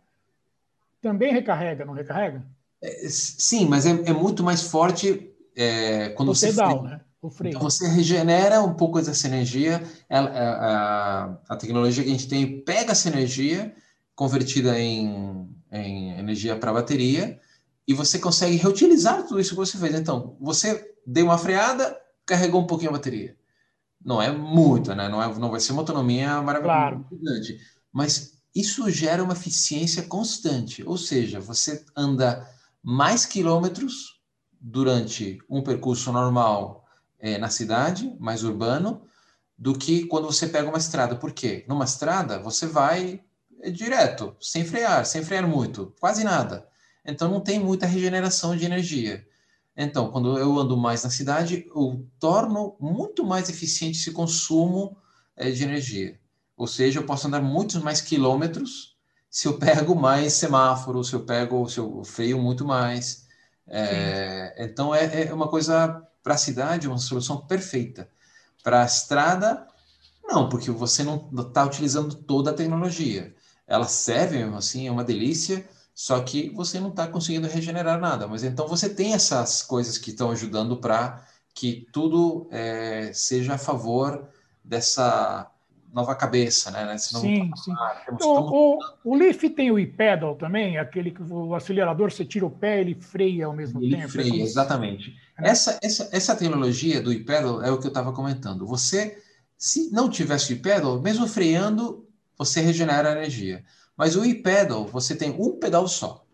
Também 1.01 1.33
recarrega, 1.33 1.83
não 1.83 1.93
recarrega? 1.93 2.43
É, 2.81 3.07
sim, 3.09 3.65
mas 3.67 3.85
é, 3.85 3.89
é, 3.89 4.13
muito 4.13 4.43
mais 4.43 4.61
forte 4.61 5.31
é, 5.55 6.09
quando 6.09 6.29
o 6.29 6.35
você 6.35 6.49
pedal, 6.49 6.81
freia. 6.81 6.95
né? 6.95 7.01
O 7.21 7.29
freio. 7.29 7.55
Então 7.55 7.61
você 7.61 7.87
regenera 7.87 8.61
um 8.61 8.73
pouco 8.73 9.01
dessa 9.01 9.27
energia. 9.27 9.81
A, 10.09 10.19
a, 10.19 11.37
a, 11.49 11.55
tecnologia 11.55 12.03
que 12.03 12.09
a 12.09 12.13
gente 12.13 12.27
tem 12.27 12.59
pega 12.61 12.91
essa 12.91 13.09
energia 13.09 13.73
convertida 14.15 14.79
em, 14.79 15.49
em 15.71 16.11
energia 16.19 16.55
para 16.55 16.73
bateria 16.73 17.39
e 17.87 17.93
você 17.93 18.19
consegue 18.19 18.55
reutilizar 18.55 19.25
tudo 19.25 19.39
isso 19.39 19.51
que 19.51 19.55
você 19.55 19.77
fez. 19.77 19.95
Então, 19.95 20.37
você 20.39 20.93
deu 21.05 21.25
uma 21.25 21.37
freada, 21.37 21.97
carregou 22.25 22.61
um 22.61 22.67
pouquinho 22.67 22.91
a 22.91 22.93
bateria. 22.93 23.35
Não 24.03 24.21
é 24.21 24.31
muito, 24.31 24.93
né? 24.93 25.07
Não, 25.09 25.21
é, 25.21 25.33
não 25.37 25.51
vai 25.51 25.59
ser 25.59 25.71
uma 25.71 25.81
autonomia 25.81 26.41
maravilhosa, 26.41 26.79
claro. 26.79 27.05
mas 27.91 28.33
isso 28.53 28.89
gera 28.89 29.23
uma 29.23 29.33
eficiência 29.33 30.03
constante. 30.03 30.83
Ou 30.85 30.97
seja, 30.97 31.39
você 31.39 31.85
anda 31.95 32.47
mais 32.81 33.25
quilômetros 33.25 34.21
durante 34.59 35.39
um 35.49 35.61
percurso 35.61 36.11
normal 36.11 36.85
é, 37.19 37.37
na 37.37 37.49
cidade, 37.49 38.15
mais 38.19 38.43
urbano, 38.43 39.01
do 39.57 39.73
que 39.73 40.05
quando 40.05 40.25
você 40.25 40.47
pega 40.47 40.69
uma 40.69 40.77
estrada. 40.77 41.15
Por 41.15 41.31
quê? 41.31 41.65
Numa 41.67 41.85
estrada, 41.85 42.39
você 42.39 42.67
vai 42.67 43.23
direto, 43.71 44.35
sem 44.39 44.65
frear, 44.65 45.05
sem 45.05 45.23
frear 45.23 45.47
muito, 45.47 45.93
quase 45.99 46.23
nada. 46.23 46.67
Então 47.05 47.29
não 47.29 47.41
tem 47.41 47.59
muita 47.59 47.85
regeneração 47.85 48.55
de 48.55 48.65
energia. 48.65 49.25
Então, 49.75 50.11
quando 50.11 50.37
eu 50.37 50.57
ando 50.59 50.77
mais 50.77 51.03
na 51.03 51.09
cidade, 51.09 51.65
eu 51.75 52.07
torno 52.19 52.75
muito 52.79 53.25
mais 53.25 53.49
eficiente 53.49 53.97
esse 53.99 54.11
consumo 54.11 54.95
é, 55.35 55.49
de 55.49 55.63
energia. 55.63 56.19
Ou 56.55 56.67
seja, 56.67 56.99
eu 56.99 57.05
posso 57.05 57.27
andar 57.27 57.41
muitos 57.41 57.81
mais 57.81 57.99
quilômetros 57.99 58.95
se 59.29 59.47
eu 59.47 59.57
pego 59.57 59.95
mais 59.95 60.33
semáforos, 60.33 61.09
se 61.09 61.15
eu 61.15 61.25
pego, 61.25 61.67
se 61.67 61.79
eu 61.79 62.03
freio 62.03 62.39
muito 62.39 62.63
mais. 62.63 63.25
É, 63.67 64.55
então 64.59 64.93
é, 64.93 65.23
é, 65.23 65.33
uma 65.33 65.47
coisa 65.47 66.05
para 66.21 66.35
a 66.35 66.37
cidade, 66.37 66.87
uma 66.87 66.99
solução 66.99 67.37
perfeita. 67.47 68.07
Para 68.63 68.83
a 68.83 68.85
estrada, 68.85 69.67
não, 70.23 70.47
porque 70.47 70.69
você 70.69 71.03
não 71.03 71.29
está 71.35 71.65
utilizando 71.65 72.13
toda 72.15 72.51
a 72.51 72.53
tecnologia 72.53 73.33
ela 73.67 73.87
serve 73.87 74.37
mesmo 74.37 74.57
assim, 74.57 74.87
é 74.87 74.91
uma 74.91 75.03
delícia, 75.03 75.67
só 75.93 76.19
que 76.21 76.49
você 76.49 76.79
não 76.79 76.89
está 76.89 77.07
conseguindo 77.07 77.47
regenerar 77.47 77.99
nada. 77.99 78.27
Mas 78.27 78.43
então 78.43 78.67
você 78.67 78.89
tem 78.89 79.13
essas 79.13 79.61
coisas 79.61 79.97
que 79.97 80.09
estão 80.09 80.31
ajudando 80.31 80.77
para 80.77 81.23
que 81.53 81.87
tudo 81.91 82.47
é, 82.51 83.11
seja 83.13 83.53
a 83.53 83.57
favor 83.57 84.27
dessa 84.63 85.49
nova 85.93 86.15
cabeça, 86.15 86.71
né? 86.71 86.97
Senão, 86.97 87.21
sim, 87.21 87.51
sim. 87.55 87.71
o, 88.21 88.27
o, 88.27 88.79
o, 89.03 89.15
Leaf 89.15 89.43
tem 89.55 89.69
o 89.69 89.77
e-pedal 89.77 90.35
também, 90.35 90.79
aquele 90.79 91.11
que 91.11 91.21
o 91.21 91.53
acelerador 91.53 92.11
você 92.11 92.25
tira 92.25 92.47
o 92.47 92.49
pé 92.49 92.81
ele 92.81 92.95
freia 92.95 93.45
ao 93.45 93.53
mesmo 93.53 93.79
ele 93.79 93.91
tempo. 93.95 94.05
É 94.05 94.09
freia, 94.09 94.41
é 94.41 94.43
exatamente. 94.43 95.13
É. 95.37 95.49
Essa, 95.49 95.79
essa, 95.83 96.09
essa 96.11 96.35
tecnologia 96.35 96.99
do 96.99 97.13
e-pedal 97.13 97.61
é 97.61 97.69
o 97.69 97.79
que 97.79 97.85
eu 97.85 97.89
estava 97.89 98.11
comentando. 98.11 98.65
Você, 98.65 99.21
se 99.55 99.91
não 99.91 100.09
tivesse 100.09 100.51
o 100.51 100.55
e-pedal, 100.55 100.99
mesmo 100.99 101.27
freando, 101.27 102.07
você 102.37 102.61
regenera 102.61 103.11
energia. 103.11 103.63
Mas 103.95 104.15
o 104.15 104.25
e-pedal, 104.25 104.87
você 104.87 105.15
tem 105.15 105.31
um 105.31 105.59
pedal 105.59 105.87
só, 105.87 106.25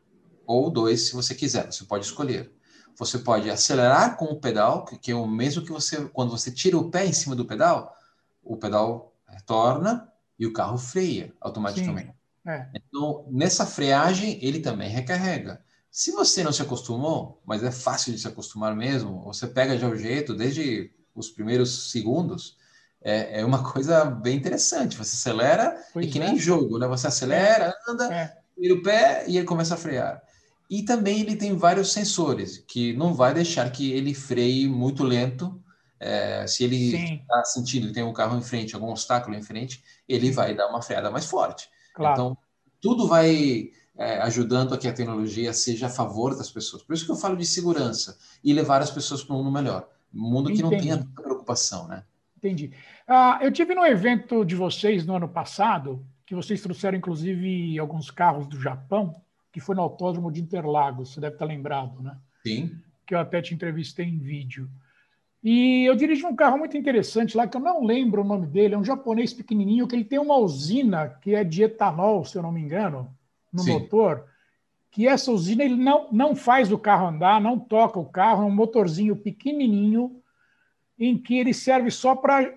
ou 0.45 0.69
dois, 0.69 1.07
se 1.07 1.13
você 1.13 1.35
quiser, 1.35 1.71
você 1.71 1.83
pode 1.83 2.05
escolher. 2.05 2.51
Você 2.97 3.19
pode 3.19 3.49
acelerar 3.49 4.17
com 4.17 4.25
o 4.25 4.39
pedal, 4.39 4.83
que 4.83 5.11
é 5.11 5.15
o 5.15 5.27
mesmo 5.27 5.63
que 5.63 5.71
você, 5.71 6.05
quando 6.07 6.31
você 6.31 6.51
tira 6.51 6.77
o 6.77 6.89
pé 6.89 7.05
em 7.05 7.13
cima 7.13 7.35
do 7.35 7.45
pedal, 7.45 7.95
o 8.43 8.57
pedal 8.57 9.15
retorna 9.27 10.11
e 10.37 10.45
o 10.45 10.51
carro 10.51 10.77
freia 10.77 11.33
automaticamente. 11.39 12.13
É. 12.45 12.67
Então, 12.73 13.25
nessa 13.29 13.65
freagem, 13.65 14.39
ele 14.41 14.59
também 14.59 14.89
recarrega. 14.89 15.63
Se 15.91 16.11
você 16.11 16.43
não 16.43 16.51
se 16.51 16.61
acostumou, 16.61 17.41
mas 17.45 17.63
é 17.63 17.71
fácil 17.71 18.13
de 18.13 18.19
se 18.19 18.27
acostumar 18.27 18.75
mesmo, 18.75 19.23
você 19.23 19.47
pega 19.47 19.77
já 19.77 19.87
o 19.87 19.95
jeito 19.95 20.33
desde 20.33 20.91
os 21.15 21.29
primeiros 21.29 21.91
segundos, 21.91 22.57
é, 23.01 23.41
é 23.41 23.45
uma 23.45 23.63
coisa 23.71 24.05
bem 24.05 24.37
interessante. 24.37 24.97
Você 24.97 25.15
acelera, 25.15 25.75
pois 25.93 26.07
é 26.07 26.09
que 26.09 26.19
nem 26.19 26.35
é. 26.35 26.37
jogo, 26.37 26.77
né? 26.77 26.87
Você 26.87 27.07
acelera, 27.07 27.73
anda, 27.87 28.13
é. 28.13 28.37
vira 28.57 28.73
o 28.73 28.83
pé 28.83 29.25
e 29.27 29.37
ele 29.37 29.45
começa 29.45 29.75
a 29.75 29.77
frear. 29.77 30.21
E 30.69 30.83
também 30.83 31.21
ele 31.21 31.35
tem 31.35 31.55
vários 31.55 31.91
sensores, 31.91 32.59
que 32.67 32.93
não 32.93 33.13
vai 33.13 33.33
deixar 33.33 33.69
que 33.71 33.91
ele 33.91 34.13
freie 34.13 34.67
muito 34.67 35.03
lento. 35.03 35.59
É, 35.99 36.45
se 36.47 36.63
ele 36.63 36.95
está 36.95 37.43
sentindo 37.43 37.87
que 37.87 37.93
tem 37.93 38.03
um 38.03 38.13
carro 38.13 38.37
em 38.37 38.41
frente, 38.41 38.75
algum 38.75 38.89
obstáculo 38.89 39.35
em 39.35 39.41
frente, 39.41 39.83
ele 40.07 40.31
vai 40.31 40.55
dar 40.55 40.67
uma 40.67 40.81
freada 40.81 41.09
mais 41.09 41.25
forte. 41.25 41.67
Claro. 41.93 42.13
Então, 42.13 42.37
tudo 42.79 43.07
vai 43.07 43.71
é, 43.97 44.19
ajudando 44.19 44.73
a 44.73 44.77
que 44.77 44.87
a 44.87 44.93
tecnologia 44.93 45.51
seja 45.53 45.87
a 45.87 45.89
favor 45.89 46.35
das 46.35 46.49
pessoas. 46.49 46.83
Por 46.83 46.93
isso 46.93 47.05
que 47.05 47.11
eu 47.11 47.17
falo 47.17 47.35
de 47.35 47.45
segurança 47.45 48.17
e 48.43 48.53
levar 48.53 48.81
as 48.81 48.91
pessoas 48.91 49.23
para 49.23 49.35
um 49.35 49.39
mundo 49.39 49.51
melhor. 49.51 49.89
Um 50.13 50.21
mundo 50.21 50.47
que 50.47 50.61
Entendi. 50.61 50.75
não 50.75 50.81
tenha 50.81 50.97
tanta 50.97 51.21
preocupação, 51.21 51.87
né? 51.87 52.03
Entendi. 52.39 52.71
Ah, 53.05 53.37
eu 53.41 53.51
tive 53.51 53.75
no 53.75 53.85
evento 53.85 54.45
de 54.45 54.55
vocês 54.55 55.05
no 55.05 55.13
ano 55.13 55.27
passado, 55.27 56.05
que 56.25 56.33
vocês 56.33 56.61
trouxeram 56.61 56.97
inclusive 56.97 57.77
alguns 57.77 58.09
carros 58.09 58.47
do 58.47 58.59
Japão, 58.59 59.21
que 59.51 59.59
foi 59.59 59.75
no 59.75 59.81
Autódromo 59.81 60.31
de 60.31 60.41
Interlagos, 60.41 61.13
você 61.13 61.19
deve 61.19 61.35
estar 61.35 61.45
lembrado, 61.45 62.01
né? 62.01 62.15
Sim. 62.41 62.79
Que 63.05 63.13
eu 63.13 63.19
até 63.19 63.41
te 63.41 63.53
entrevistei 63.53 64.05
em 64.05 64.17
vídeo. 64.17 64.69
E 65.43 65.83
eu 65.85 65.95
dirigi 65.95 66.25
um 66.25 66.35
carro 66.35 66.57
muito 66.57 66.77
interessante 66.77 67.35
lá, 67.35 67.45
que 67.45 67.57
eu 67.57 67.61
não 67.61 67.83
lembro 67.83 68.21
o 68.21 68.25
nome 68.25 68.47
dele, 68.47 68.75
é 68.75 68.77
um 68.77 68.85
japonês 68.85 69.33
pequenininho, 69.33 69.87
que 69.87 69.95
ele 69.95 70.05
tem 70.05 70.19
uma 70.19 70.37
usina 70.37 71.09
que 71.21 71.35
é 71.35 71.43
de 71.43 71.63
etanol, 71.63 72.23
se 72.23 72.37
eu 72.37 72.41
não 72.41 72.51
me 72.51 72.61
engano, 72.61 73.13
no 73.51 73.63
Sim. 73.63 73.73
motor, 73.73 74.25
que 74.91 75.07
essa 75.07 75.31
usina 75.31 75.63
ele 75.63 75.75
não, 75.75 76.09
não 76.11 76.35
faz 76.35 76.71
o 76.71 76.77
carro 76.77 77.07
andar, 77.07 77.41
não 77.41 77.59
toca 77.59 77.99
o 77.99 78.05
carro, 78.05 78.43
é 78.43 78.45
um 78.45 78.51
motorzinho 78.51 79.15
pequenininho, 79.15 80.18
em 80.99 81.17
que 81.17 81.37
ele 81.37 81.53
serve 81.53 81.89
só 81.89 82.15
para 82.15 82.53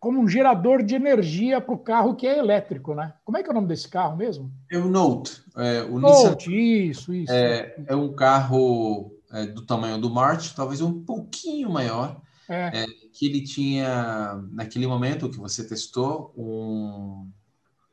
como 0.00 0.20
um 0.20 0.28
gerador 0.28 0.82
de 0.82 0.94
energia 0.94 1.62
para 1.62 1.74
o 1.74 1.78
carro 1.78 2.14
que 2.14 2.26
é 2.26 2.38
elétrico, 2.38 2.94
né? 2.94 3.14
Como 3.24 3.38
é 3.38 3.42
que 3.42 3.48
é 3.48 3.52
o 3.52 3.54
nome 3.54 3.68
desse 3.68 3.88
carro 3.88 4.16
mesmo? 4.16 4.52
É 4.70 4.76
o 4.76 4.86
Note. 4.86 5.42
É, 5.56 5.82
o 5.82 5.98
Note, 5.98 6.50
Nissan, 6.50 6.90
isso, 6.90 7.14
isso. 7.14 7.32
É, 7.32 7.74
é 7.86 7.96
um 7.96 8.12
carro 8.12 9.14
é, 9.32 9.46
do 9.46 9.62
tamanho 9.62 9.96
do 9.96 10.10
March, 10.10 10.52
talvez 10.54 10.82
um 10.82 11.02
pouquinho 11.04 11.70
maior, 11.70 12.20
é. 12.46 12.82
é. 12.82 12.86
que 13.14 13.24
ele 13.24 13.42
tinha, 13.42 14.44
naquele 14.52 14.86
momento 14.86 15.30
que 15.30 15.38
você 15.38 15.66
testou, 15.66 16.34
um, 16.36 17.26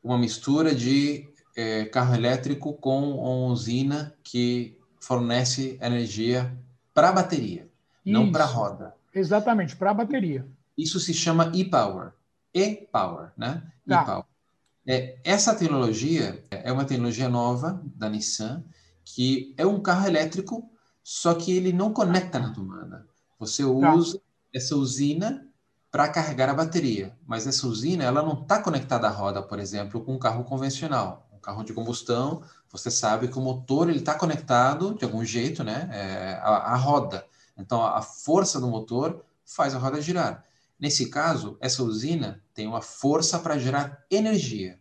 uma 0.03 0.17
mistura 0.17 0.75
de 0.75 1.29
é, 1.55 1.85
carro 1.85 2.13
elétrico 2.13 2.73
com 2.73 3.11
uma 3.11 3.51
usina 3.53 4.13
que 4.21 4.77
fornece 4.99 5.79
energia 5.81 6.55
para 6.93 7.07
a 7.07 7.13
bateria, 7.13 7.69
isso. 8.05 8.13
não 8.13 8.31
para 8.31 8.43
a 8.43 8.47
roda. 8.47 9.00
Exatamente, 9.13 9.75
para 9.75 9.91
a 9.91 9.93
bateria. 9.93 10.47
Isso 10.77 10.99
se 10.99 11.13
chama 11.13 11.51
e-power. 11.53 12.13
E-power, 12.53 13.31
né? 13.37 13.63
Tá. 13.87 14.01
E-power. 14.01 14.25
É, 14.87 15.19
essa 15.23 15.53
tecnologia 15.53 16.43
é 16.49 16.71
uma 16.71 16.85
tecnologia 16.85 17.29
nova 17.29 17.81
da 17.95 18.09
Nissan, 18.09 18.63
que 19.03 19.53
é 19.57 19.65
um 19.65 19.81
carro 19.81 20.07
elétrico, 20.07 20.69
só 21.03 21.33
que 21.33 21.55
ele 21.55 21.71
não 21.71 21.93
conecta 21.93 22.39
na 22.39 22.53
tomada. 22.53 23.05
Você 23.39 23.63
tá. 23.63 23.93
usa 23.93 24.17
tá. 24.17 24.23
essa 24.53 24.75
usina 24.75 25.47
para 25.91 26.07
carregar 26.07 26.49
a 26.49 26.53
bateria, 26.53 27.15
mas 27.27 27.45
essa 27.45 27.67
usina 27.67 28.03
ela 28.03 28.23
não 28.23 28.41
está 28.41 28.61
conectada 28.61 29.07
à 29.07 29.11
roda, 29.11 29.41
por 29.43 29.59
exemplo, 29.59 30.01
com 30.03 30.13
um 30.13 30.19
carro 30.19 30.45
convencional. 30.45 31.27
Um 31.33 31.39
carro 31.39 31.63
de 31.63 31.73
combustão, 31.73 32.41
você 32.71 32.89
sabe 32.89 33.27
que 33.27 33.37
o 33.37 33.41
motor 33.41 33.89
ele 33.89 33.99
está 33.99 34.15
conectado 34.15 34.95
de 34.95 35.03
algum 35.03 35.25
jeito, 35.25 35.63
né, 35.63 35.89
é, 35.91 36.39
à, 36.41 36.73
à 36.73 36.75
roda. 36.75 37.25
Então, 37.61 37.85
a 37.85 38.01
força 38.01 38.59
do 38.59 38.67
motor 38.67 39.23
faz 39.45 39.73
a 39.73 39.77
roda 39.77 40.01
girar. 40.01 40.43
Nesse 40.79 41.09
caso, 41.09 41.57
essa 41.61 41.83
usina 41.83 42.43
tem 42.53 42.67
uma 42.67 42.81
força 42.81 43.37
para 43.37 43.59
gerar 43.59 44.03
energia 44.09 44.79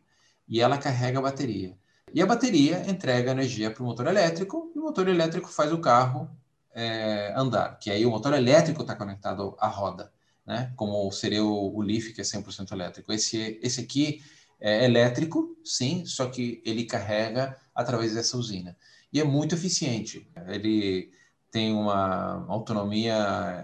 e 0.49 0.61
ela 0.61 0.79
carrega 0.79 1.19
a 1.19 1.23
bateria. 1.23 1.77
E 2.13 2.21
a 2.21 2.27
bateria 2.27 2.83
entrega 2.91 3.31
energia 3.31 3.71
para 3.71 3.83
o 3.83 3.87
motor 3.87 4.07
elétrico 4.07 4.73
e 4.75 4.79
o 4.79 4.83
motor 4.83 5.09
elétrico 5.09 5.49
faz 5.49 5.73
o 5.73 5.79
carro 5.79 6.29
é, 6.75 7.33
andar, 7.37 7.79
que 7.79 7.91
aí 7.91 8.05
o 8.07 8.11
motor 8.11 8.33
elétrico 8.33 8.81
está 8.81 8.97
conectado 8.97 9.55
à 9.59 9.69
roda, 9.69 10.13
né? 10.47 10.73
Como 10.75 11.11
seria 11.13 11.45
o, 11.45 11.77
o 11.77 11.83
Leaf, 11.83 12.13
que 12.13 12.21
é 12.21 12.25
100% 12.25 12.73
elétrico. 12.73 13.13
Esse, 13.13 13.61
esse 13.63 13.81
aqui 13.81 14.23
é 14.61 14.85
elétrico, 14.85 15.57
sim, 15.65 16.05
só 16.05 16.27
que 16.27 16.63
ele 16.65 16.85
carrega 16.85 17.57
através 17.75 18.15
dessa 18.15 18.37
usina. 18.37 18.77
E 19.13 19.21
é 19.21 19.25
muito 19.25 19.55
eficiente. 19.55 20.29
Ele 20.49 21.13
tem 21.51 21.73
uma 21.73 22.45
autonomia 22.49 23.15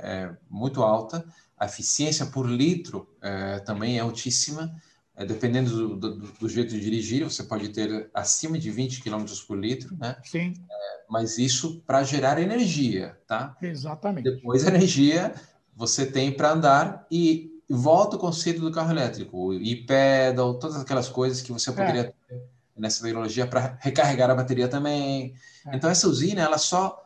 é, 0.02 0.30
muito 0.50 0.82
alta, 0.82 1.24
a 1.58 1.66
eficiência 1.66 2.26
por 2.26 2.46
litro 2.48 3.08
é, 3.22 3.60
também 3.60 3.96
é 3.96 4.00
altíssima. 4.00 4.74
É, 5.18 5.24
dependendo 5.24 5.70
do, 5.70 5.96
do, 5.96 6.16
do, 6.32 6.48
jeito 6.48 6.74
de 6.74 6.80
dirigir, 6.80 7.24
você 7.24 7.42
pode 7.42 7.70
ter 7.70 8.10
acima 8.12 8.58
de 8.58 8.70
20 8.70 9.00
km 9.00 9.24
por 9.46 9.58
litro, 9.58 9.96
né? 9.96 10.14
Sim. 10.22 10.52
É, 10.70 11.04
mas 11.08 11.38
isso 11.38 11.80
para 11.86 12.02
gerar 12.02 12.38
energia, 12.38 13.18
tá? 13.26 13.56
Exatamente. 13.62 14.30
Depois 14.30 14.66
a 14.66 14.68
energia 14.68 15.34
você 15.74 16.04
tem 16.04 16.30
para 16.30 16.52
andar 16.52 17.06
e 17.10 17.50
volta 17.68 18.16
o 18.16 18.18
conceito 18.18 18.60
do 18.60 18.70
carro 18.70 18.90
elétrico, 18.90 19.54
e 19.54 19.76
pedal, 19.86 20.58
todas 20.58 20.76
aquelas 20.76 21.08
coisas 21.08 21.40
que 21.40 21.50
você 21.50 21.72
poderia 21.72 22.02
é. 22.02 22.04
ter 22.04 22.42
nessa 22.76 23.02
tecnologia 23.02 23.46
para 23.46 23.78
recarregar 23.80 24.30
a 24.30 24.34
bateria 24.34 24.68
também. 24.68 25.34
É. 25.66 25.76
Então 25.76 25.88
essa 25.88 26.06
usina 26.06 26.42
ela 26.42 26.58
só 26.58 27.05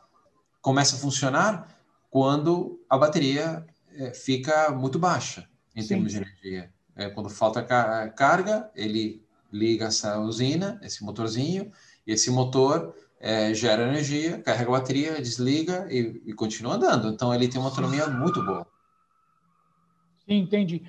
começa 0.60 0.96
a 0.96 0.98
funcionar 0.98 1.76
quando 2.10 2.80
a 2.88 2.98
bateria 2.98 3.66
é, 3.94 4.12
fica 4.12 4.70
muito 4.70 4.98
baixa 4.98 5.48
em 5.74 5.82
Sim. 5.82 5.88
termos 5.88 6.12
de 6.12 6.18
energia. 6.18 6.72
É, 6.96 7.08
quando 7.08 7.30
falta 7.30 7.62
carga, 7.62 8.70
ele 8.74 9.24
liga 9.52 9.86
essa 9.86 10.18
usina, 10.20 10.78
esse 10.82 11.02
motorzinho, 11.02 11.72
e 12.06 12.12
esse 12.12 12.30
motor 12.30 12.94
é, 13.20 13.52
gera 13.54 13.88
energia, 13.88 14.40
carrega 14.42 14.70
a 14.70 14.78
bateria, 14.78 15.20
desliga 15.20 15.86
e, 15.90 16.22
e, 16.26 16.32
continua 16.32 16.74
andando. 16.74 17.08
Então 17.08 17.34
ele 17.34 17.48
tem 17.48 17.60
uma 17.60 17.68
autonomia 17.68 18.06
muito 18.06 18.44
boa. 18.44 18.66
Sim, 20.26 20.38
entendi. 20.38 20.84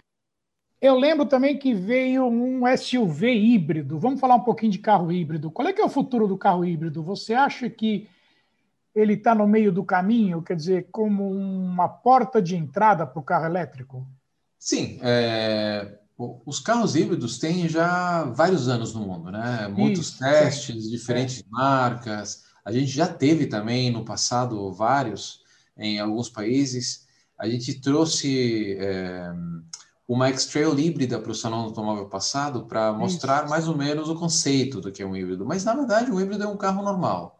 Eu 0.79 0.97
lembro 0.97 1.25
também 1.25 1.57
que 1.57 1.73
veio 1.73 2.25
um 2.25 2.61
SUV 2.75 3.33
híbrido. 3.33 3.99
Vamos 3.99 4.19
falar 4.19 4.35
um 4.35 4.43
pouquinho 4.43 4.71
de 4.71 4.79
carro 4.79 5.11
híbrido. 5.11 5.51
Qual 5.51 5.67
é 5.67 5.73
que 5.73 5.81
é 5.81 5.85
o 5.85 5.89
futuro 5.89 6.27
do 6.27 6.37
carro 6.37 6.65
híbrido? 6.65 7.03
Você 7.03 7.33
acha 7.33 7.69
que 7.69 8.07
ele 8.93 9.13
está 9.13 9.33
no 9.33 9.47
meio 9.47 9.71
do 9.71 9.83
caminho, 9.83 10.41
quer 10.41 10.55
dizer, 10.55 10.87
como 10.91 11.29
uma 11.31 11.87
porta 11.87 12.41
de 12.41 12.55
entrada 12.55 13.05
para 13.05 13.19
o 13.19 13.23
carro 13.23 13.45
elétrico? 13.45 14.07
Sim, 14.59 14.99
é, 15.01 15.97
os 16.45 16.59
carros 16.59 16.95
híbridos 16.95 17.39
têm 17.39 17.67
já 17.67 18.23
vários 18.25 18.67
anos 18.67 18.93
no 18.93 19.01
mundo, 19.01 19.31
né? 19.31 19.67
Muitos 19.67 20.09
Isso, 20.09 20.19
testes, 20.19 20.89
diferentes 20.89 21.39
é. 21.39 21.43
marcas. 21.49 22.43
A 22.63 22.71
gente 22.71 22.91
já 22.91 23.07
teve 23.07 23.47
também 23.47 23.89
no 23.89 24.05
passado 24.05 24.71
vários 24.71 25.41
em 25.77 25.99
alguns 25.99 26.29
países. 26.29 27.07
A 27.39 27.47
gente 27.49 27.81
trouxe 27.81 28.77
é, 28.79 29.33
uma 30.07 30.27
X-Trail 30.27 30.77
híbrida 30.77 31.19
para 31.19 31.31
o 31.31 31.35
salão 31.35 31.61
do 31.61 31.69
automóvel 31.69 32.07
passado 32.07 32.65
para 32.65 32.93
mostrar 32.93 33.47
mais 33.47 33.67
ou 33.67 33.75
menos 33.75 34.09
o 34.09 34.15
conceito 34.15 34.79
do 34.79 34.91
que 34.91 35.01
é 35.01 35.05
um 35.05 35.15
híbrido. 35.15 35.45
Mas 35.45 35.63
na 35.63 35.73
verdade, 35.73 36.11
um 36.11 36.19
híbrido 36.19 36.43
é 36.43 36.47
um 36.47 36.57
carro 36.57 36.83
normal, 36.83 37.39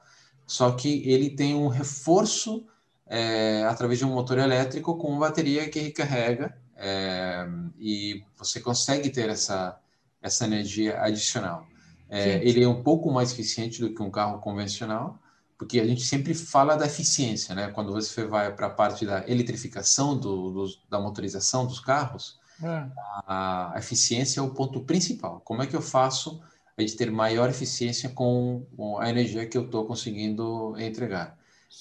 só 0.51 0.71
que 0.71 1.09
ele 1.09 1.29
tem 1.29 1.55
um 1.55 1.69
reforço 1.69 2.65
é, 3.07 3.63
através 3.63 3.99
de 3.99 4.05
um 4.05 4.13
motor 4.13 4.37
elétrico 4.37 4.97
com 4.97 5.07
uma 5.07 5.21
bateria 5.21 5.69
que 5.69 5.79
recarrega 5.79 6.53
é, 6.75 7.47
e 7.79 8.21
você 8.35 8.59
consegue 8.59 9.09
ter 9.09 9.29
essa, 9.29 9.79
essa 10.21 10.43
energia 10.43 11.01
adicional. 11.01 11.65
É, 12.09 12.45
ele 12.45 12.61
é 12.61 12.67
um 12.67 12.83
pouco 12.83 13.09
mais 13.09 13.31
eficiente 13.31 13.79
do 13.79 13.93
que 13.93 14.03
um 14.03 14.11
carro 14.11 14.39
convencional, 14.39 15.17
porque 15.57 15.79
a 15.79 15.87
gente 15.87 16.03
sempre 16.03 16.33
fala 16.33 16.75
da 16.75 16.85
eficiência, 16.85 17.55
né? 17.55 17.69
Quando 17.69 17.93
você 17.93 18.25
vai 18.25 18.53
para 18.53 18.67
a 18.67 18.71
parte 18.71 19.05
da 19.05 19.25
eletrificação 19.29 20.17
do, 20.17 20.51
do, 20.51 20.65
da 20.89 20.99
motorização 20.99 21.65
dos 21.65 21.79
carros, 21.79 22.41
é. 22.61 22.87
a, 23.25 23.73
a, 23.73 23.79
eficiência 23.79 24.41
é 24.41 24.43
o 24.43 24.49
ponto 24.49 24.81
principal. 24.81 25.39
Como 25.45 25.63
é 25.63 25.67
que 25.67 25.77
eu 25.77 25.81
faço 25.81 26.41
a 26.77 26.81
gente 26.81 26.95
ter 26.95 27.11
maior 27.11 27.49
eficiência 27.49 28.09
com, 28.09 28.65
a 28.99 29.09
energia 29.09 29.45
que 29.45 29.57
eu 29.57 29.65
estou 29.65 29.85
conseguindo 29.85 30.75
entregar? 30.79 31.37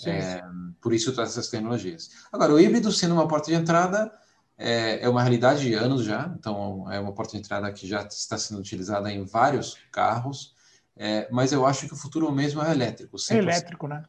É, 0.06 0.42
por 0.80 0.94
isso 0.94 1.12
todas 1.12 1.30
essas 1.30 1.48
tecnologias. 1.48 2.10
Agora, 2.32 2.54
o 2.54 2.60
híbrido 2.60 2.92
sendo 2.92 3.14
uma 3.14 3.26
porta 3.26 3.50
de 3.50 3.54
entrada, 3.54 4.10
é, 4.56 5.04
é 5.04 5.08
uma 5.08 5.22
realidade 5.22 5.62
de 5.62 5.74
anos 5.74 6.04
já, 6.04 6.32
então 6.38 6.90
é 6.90 7.00
uma 7.00 7.12
porta 7.12 7.32
de 7.32 7.38
entrada 7.38 7.72
que 7.72 7.86
já 7.88 8.02
está 8.02 8.38
sendo 8.38 8.60
utilizada 8.60 9.10
em 9.10 9.24
vários 9.24 9.76
carros, 9.90 10.54
é, 10.96 11.28
mas 11.30 11.52
eu 11.52 11.66
acho 11.66 11.86
que 11.86 11.94
o 11.94 11.96
futuro 11.96 12.30
mesmo 12.30 12.62
é 12.62 12.70
elétrico. 12.70 13.16
100%. 13.16 13.30
É 13.34 13.38
elétrico, 13.38 13.88
né? 13.88 14.04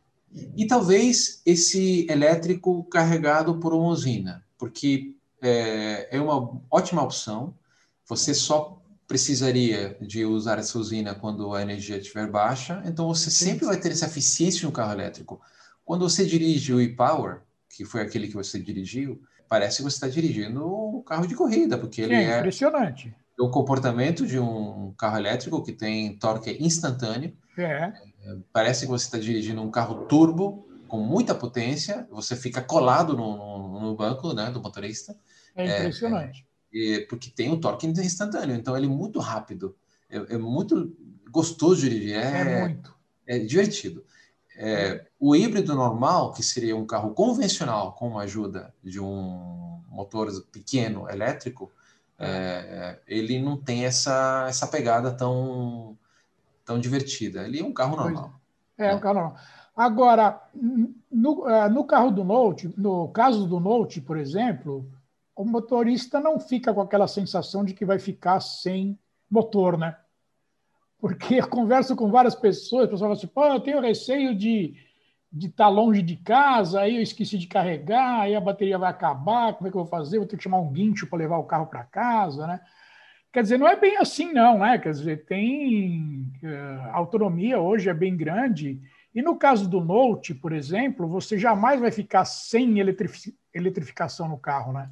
E 0.56 0.66
talvez 0.66 1.42
esse 1.46 2.06
elétrico 2.10 2.84
carregado 2.86 3.60
por 3.60 3.74
uma 3.74 3.90
usina, 3.90 4.44
porque 4.58 5.16
é, 5.42 6.16
é 6.16 6.22
uma 6.22 6.62
ótima 6.70 7.02
opção. 7.02 7.54
Você 8.08 8.34
só 8.34 8.81
precisaria 9.12 9.98
de 10.00 10.24
usar 10.24 10.58
essa 10.58 10.80
usina 10.80 11.14
quando 11.14 11.54
a 11.54 11.62
energia 11.62 11.98
estiver 11.98 12.28
baixa, 12.28 12.82
então 12.86 13.10
você 13.10 13.30
sempre 13.30 13.66
vai 13.66 13.78
ter 13.78 13.92
essa 13.92 14.06
eficiência 14.06 14.66
no 14.66 14.72
carro 14.72 14.94
elétrico. 14.94 15.42
Quando 15.84 16.10
você 16.10 16.26
dirige 16.26 16.74
o 16.74 16.80
e-Power, 16.80 17.42
que 17.70 17.84
foi 17.84 18.00
aquele 18.00 18.30
que 18.30 18.36
você 18.36 18.58
dirigiu, 18.58 19.22
parece 19.50 19.78
que 19.78 19.84
você 19.84 19.98
está 19.98 20.08
dirigindo 20.08 20.66
um 20.66 21.02
carro 21.02 21.28
de 21.28 21.36
corrida, 21.36 21.78
porque 21.78 22.04
ele 22.04 22.16
é 22.16 22.38
impressionante. 22.38 23.14
É 23.38 23.44
o 23.44 23.50
comportamento 23.50 24.26
de 24.26 24.40
um 24.40 24.94
carro 24.98 25.18
elétrico 25.18 25.62
que 25.62 25.74
tem 25.74 26.18
torque 26.18 26.56
instantâneo. 26.62 27.36
É. 27.58 27.92
Parece 28.54 28.86
que 28.86 28.92
você 28.92 29.08
está 29.08 29.18
dirigindo 29.18 29.62
um 29.62 29.70
carro 29.70 30.06
turbo 30.06 30.66
com 30.88 31.02
muita 31.02 31.36
potência. 31.36 32.08
Você 32.12 32.34
fica 32.38 32.62
colado 32.62 33.14
no, 33.14 33.38
no, 33.38 33.80
no 33.82 33.94
banco, 33.94 34.34
né, 34.34 34.50
do 34.50 34.62
motorista. 34.62 35.14
É 35.54 35.80
impressionante. 35.80 36.46
É, 36.48 36.51
é, 36.74 37.02
porque 37.02 37.30
tem 37.30 37.52
o 37.52 37.60
torque 37.60 37.88
instantâneo, 37.88 38.56
então 38.56 38.76
ele 38.76 38.86
é 38.86 38.90
muito 38.90 39.20
rápido. 39.20 39.76
É, 40.10 40.36
é 40.36 40.38
muito 40.38 40.96
gostoso 41.30 41.82
de 41.82 41.90
dirigir. 41.90 42.16
É, 42.16 42.42
é 42.42 42.62
muito. 42.62 42.96
É 43.26 43.40
divertido. 43.40 44.04
É, 44.58 45.08
o 45.20 45.36
híbrido 45.36 45.74
normal, 45.74 46.34
que 46.34 46.44
seria 46.44 46.76
um 46.76 46.86
carro 46.86 47.12
convencional 47.12 47.94
com 47.94 48.20
a 48.20 48.24
ajuda 48.24 48.74
de 48.84 49.00
um 49.00 49.82
motor 49.90 50.30
pequeno 50.52 51.10
elétrico, 51.10 51.72
é, 52.20 53.00
ele 53.08 53.42
não 53.42 53.58
tem 53.58 53.86
essa, 53.86 54.46
essa 54.48 54.68
pegada 54.68 55.12
tão, 55.12 55.98
tão 56.64 56.80
divertida. 56.80 57.44
Ele 57.48 57.60
é 57.60 57.64
um 57.64 57.74
carro 57.74 57.96
normal. 57.96 58.34
É, 58.78 58.88
é 58.88 58.96
um 58.96 59.00
carro 59.00 59.16
normal. 59.16 59.38
Agora, 59.76 60.42
no, 61.12 61.50
é, 61.50 61.70
no 61.70 61.84
carro 61.86 62.12
do 62.12 62.24
Note, 62.24 62.72
no 62.78 63.08
caso 63.08 63.48
do 63.48 63.60
Note, 63.60 64.02
por 64.02 64.18
exemplo, 64.18 64.86
o 65.42 65.46
motorista 65.46 66.20
não 66.20 66.40
fica 66.40 66.74
com 66.74 66.82
aquela 66.82 67.08
sensação 67.08 67.66
de 67.66 67.74
que 67.74 67.86
vai 67.86 67.98
ficar 67.98 68.40
sem 68.40 68.98
motor, 69.30 69.78
né? 69.78 69.98
Porque 71.00 71.36
eu 71.36 71.48
converso 71.48 71.96
com 71.96 72.12
várias 72.12 72.36
pessoas, 72.36 72.86
o 72.86 72.90
pessoal 72.90 73.10
fala 73.10 73.14
assim, 73.14 73.28
pô, 73.28 73.46
eu 73.46 73.60
tenho 73.60 73.82
receio 73.82 74.36
de 74.36 74.76
de 75.34 75.48
estar 75.48 75.64
tá 75.64 75.70
longe 75.70 76.02
de 76.02 76.18
casa, 76.18 76.82
aí 76.82 76.98
eu 76.98 77.02
esqueci 77.02 77.38
de 77.38 77.48
carregar, 77.48 78.20
aí 78.20 78.36
a 78.36 78.42
bateria 78.42 78.78
vai 78.78 78.90
acabar, 78.90 79.54
como 79.54 79.66
é 79.66 79.72
que 79.72 79.78
eu 79.78 79.82
vou 79.82 79.90
fazer? 79.90 80.18
Vou 80.18 80.28
ter 80.28 80.36
que 80.36 80.44
chamar 80.44 80.60
um 80.60 80.70
guincho 80.70 81.08
para 81.08 81.20
levar 81.20 81.38
o 81.38 81.46
carro 81.46 81.68
para 81.68 81.86
casa, 81.86 82.46
né? 82.46 82.60
Quer 83.32 83.44
dizer, 83.44 83.58
não 83.58 83.66
é 83.66 83.78
bem 83.78 83.96
assim, 83.96 84.34
não, 84.34 84.60
né? 84.60 84.78
Quer 84.78 84.92
dizer, 84.92 85.26
tem 85.26 86.30
uh, 86.44 86.90
autonomia 86.92 87.62
hoje 87.62 87.88
é 87.88 87.94
bem 87.94 88.18
grande. 88.18 88.82
E 89.16 89.22
no 89.22 89.38
caso 89.38 89.70
do 89.70 89.80
Note, 89.80 90.36
por 90.36 90.52
exemplo, 90.52 91.08
você 91.08 91.38
jamais 91.38 91.80
vai 91.80 91.92
ficar 91.92 92.26
sem 92.26 92.80
eletrific 92.80 93.34
eletrificação 93.54 94.28
no 94.28 94.38
carro, 94.38 94.74
né? 94.74 94.92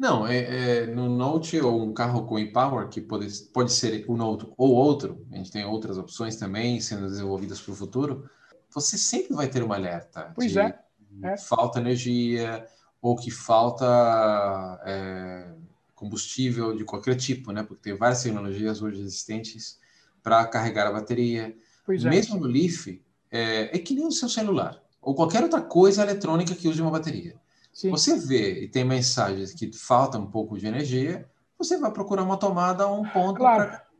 Não, 0.00 0.26
é, 0.26 0.38
é, 0.38 0.86
no 0.86 1.10
Note 1.10 1.60
ou 1.60 1.82
um 1.82 1.92
carro 1.92 2.24
com 2.24 2.38
e-Power, 2.38 2.88
que 2.88 3.02
pode, 3.02 3.30
pode 3.52 3.70
ser 3.70 4.02
o 4.08 4.16
Note 4.16 4.46
ou 4.56 4.72
outro, 4.72 5.26
a 5.30 5.36
gente 5.36 5.52
tem 5.52 5.66
outras 5.66 5.98
opções 5.98 6.36
também 6.36 6.80
sendo 6.80 7.06
desenvolvidas 7.06 7.60
para 7.60 7.72
o 7.72 7.76
futuro, 7.76 8.24
você 8.70 8.96
sempre 8.96 9.34
vai 9.34 9.46
ter 9.46 9.62
uma 9.62 9.74
alerta. 9.74 10.32
Pois 10.34 10.52
de, 10.52 10.58
é. 10.58 10.80
é. 11.22 11.36
Falta 11.36 11.80
energia 11.80 12.66
ou 13.02 13.14
que 13.14 13.30
falta 13.30 14.80
é, 14.86 15.52
combustível 15.94 16.74
de 16.74 16.82
qualquer 16.82 17.16
tipo, 17.16 17.52
né? 17.52 17.62
Porque 17.62 17.82
tem 17.82 17.94
várias 17.94 18.22
tecnologias 18.22 18.80
hoje 18.80 19.02
existentes 19.02 19.78
para 20.22 20.46
carregar 20.46 20.86
a 20.86 20.92
bateria. 20.92 21.54
Pois 21.84 22.06
é. 22.06 22.08
Mesmo 22.08 22.40
no 22.40 22.46
Leaf, 22.46 22.86
é, 23.30 23.76
é 23.76 23.78
que 23.78 23.94
nem 23.94 24.06
o 24.06 24.12
seu 24.12 24.30
celular 24.30 24.82
ou 25.02 25.14
qualquer 25.14 25.42
outra 25.42 25.60
coisa 25.60 26.02
eletrônica 26.02 26.54
que 26.54 26.68
use 26.68 26.80
uma 26.80 26.90
bateria. 26.90 27.39
Sim. 27.72 27.90
Você 27.90 28.18
vê 28.18 28.64
e 28.64 28.68
tem 28.68 28.84
mensagens 28.84 29.52
que 29.54 29.72
falta 29.72 30.18
um 30.18 30.30
pouco 30.30 30.58
de 30.58 30.66
energia, 30.66 31.28
você 31.58 31.78
vai 31.78 31.92
procurar 31.92 32.22
uma 32.22 32.36
tomada 32.36 32.84
a 32.84 32.92
um 32.92 33.08
ponto 33.08 33.36
claro. 33.36 33.68
para 33.68 33.90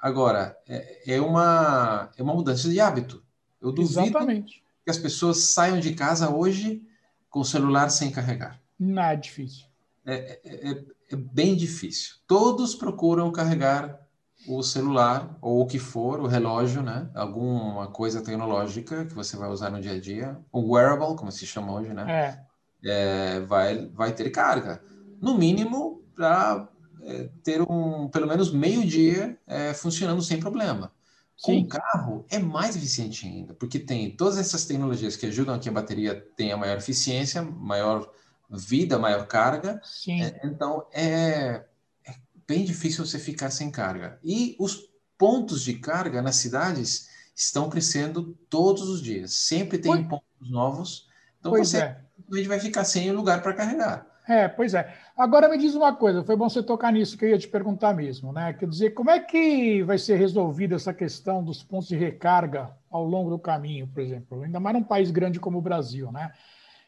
Agora, 0.00 0.56
é, 0.68 1.14
é, 1.14 1.20
uma, 1.20 2.10
é 2.16 2.22
uma 2.22 2.34
mudança 2.34 2.68
de 2.68 2.80
hábito. 2.80 3.22
Eu 3.60 3.72
duvido 3.72 4.00
Exatamente. 4.00 4.62
que 4.84 4.90
as 4.90 4.98
pessoas 4.98 5.38
saiam 5.38 5.80
de 5.80 5.94
casa 5.94 6.30
hoje 6.30 6.82
com 7.28 7.40
o 7.40 7.44
celular 7.44 7.88
sem 7.88 8.10
carregar. 8.10 8.60
Não 8.78 9.02
é 9.02 9.16
difícil. 9.16 9.66
É, 10.06 10.40
é, 10.44 10.70
é, 10.70 10.84
é 11.10 11.16
bem 11.16 11.56
difícil. 11.56 12.16
Todos 12.26 12.74
procuram 12.74 13.30
carregar 13.32 14.00
o 14.46 14.62
celular 14.62 15.36
ou 15.40 15.60
o 15.60 15.66
que 15.66 15.78
for, 15.78 16.20
o 16.20 16.26
relógio, 16.26 16.82
né? 16.82 17.08
Alguma 17.14 17.86
coisa 17.88 18.22
tecnológica 18.22 19.04
que 19.04 19.14
você 19.14 19.36
vai 19.36 19.48
usar 19.48 19.70
no 19.70 19.80
dia 19.80 19.92
a 19.92 20.00
dia, 20.00 20.38
um 20.52 20.72
wearable, 20.72 21.16
como 21.16 21.30
se 21.30 21.46
chama 21.46 21.72
hoje, 21.72 21.92
né? 21.92 22.10
É. 22.10 22.51
É, 22.84 23.40
vai, 23.40 23.86
vai 23.88 24.12
ter 24.12 24.30
carga. 24.30 24.82
No 25.20 25.36
mínimo, 25.38 26.02
para 26.14 26.68
é, 27.02 27.28
ter 27.42 27.62
um, 27.62 28.08
pelo 28.08 28.26
menos 28.26 28.52
meio 28.52 28.84
dia 28.84 29.38
é, 29.46 29.72
funcionando 29.74 30.22
sem 30.22 30.38
problema. 30.40 30.92
Com 31.40 31.58
o 31.58 31.66
carro 31.66 32.24
é 32.30 32.38
mais 32.38 32.76
eficiente 32.76 33.26
ainda, 33.26 33.52
porque 33.54 33.80
tem 33.80 34.14
todas 34.14 34.38
essas 34.38 34.64
tecnologias 34.64 35.16
que 35.16 35.26
ajudam 35.26 35.54
a 35.54 35.58
que 35.58 35.68
a 35.68 35.72
bateria 35.72 36.14
tenha 36.36 36.56
maior 36.56 36.78
eficiência, 36.78 37.42
maior 37.42 38.08
vida, 38.48 38.96
maior 38.98 39.26
carga. 39.26 39.80
É, 40.08 40.46
então 40.46 40.86
é, 40.92 41.64
é 42.06 42.14
bem 42.46 42.64
difícil 42.64 43.04
você 43.04 43.18
ficar 43.18 43.50
sem 43.50 43.72
carga. 43.72 44.20
E 44.22 44.54
os 44.58 44.88
pontos 45.18 45.62
de 45.62 45.74
carga 45.74 46.22
nas 46.22 46.36
cidades 46.36 47.08
estão 47.34 47.68
crescendo 47.68 48.38
todos 48.48 48.88
os 48.88 49.02
dias. 49.02 49.32
Sempre 49.32 49.78
tem 49.78 49.90
pois, 49.90 50.06
pontos 50.06 50.50
novos. 50.50 51.08
Então 51.40 51.50
pois 51.50 51.68
você 51.68 51.78
é. 51.78 52.04
Vai 52.48 52.58
ficar 52.58 52.84
sem 52.84 53.10
lugar 53.12 53.42
para 53.42 53.52
carregar. 53.52 54.06
É, 54.28 54.46
pois 54.46 54.72
é. 54.72 54.94
Agora 55.16 55.48
me 55.48 55.58
diz 55.58 55.74
uma 55.74 55.94
coisa, 55.94 56.24
foi 56.24 56.36
bom 56.36 56.48
você 56.48 56.62
tocar 56.62 56.92
nisso 56.92 57.18
que 57.18 57.24
eu 57.24 57.30
ia 57.30 57.38
te 57.38 57.48
perguntar 57.48 57.92
mesmo, 57.92 58.32
né? 58.32 58.52
Quer 58.52 58.68
dizer, 58.68 58.90
como 58.90 59.10
é 59.10 59.18
que 59.18 59.82
vai 59.82 59.98
ser 59.98 60.16
resolvida 60.16 60.76
essa 60.76 60.94
questão 60.94 61.42
dos 61.42 61.62
pontos 61.62 61.88
de 61.88 61.96
recarga 61.96 62.70
ao 62.90 63.04
longo 63.04 63.30
do 63.30 63.38
caminho, 63.38 63.88
por 63.88 64.00
exemplo, 64.00 64.42
ainda 64.42 64.60
mais 64.60 64.76
num 64.76 64.84
país 64.84 65.10
grande 65.10 65.40
como 65.40 65.58
o 65.58 65.62
Brasil, 65.62 66.12
né? 66.12 66.32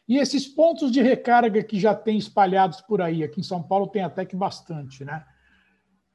E 0.07 0.17
esses 0.17 0.47
pontos 0.47 0.91
de 0.91 1.01
recarga 1.01 1.63
que 1.63 1.79
já 1.79 1.93
tem 1.93 2.17
espalhados 2.17 2.79
por 2.79 3.01
aí, 3.01 3.23
aqui 3.23 3.41
em 3.41 3.43
São 3.43 3.61
Paulo 3.61 3.87
tem 3.87 4.03
até 4.03 4.23
que 4.23 4.35
bastante, 4.35 5.03
né? 5.03 5.25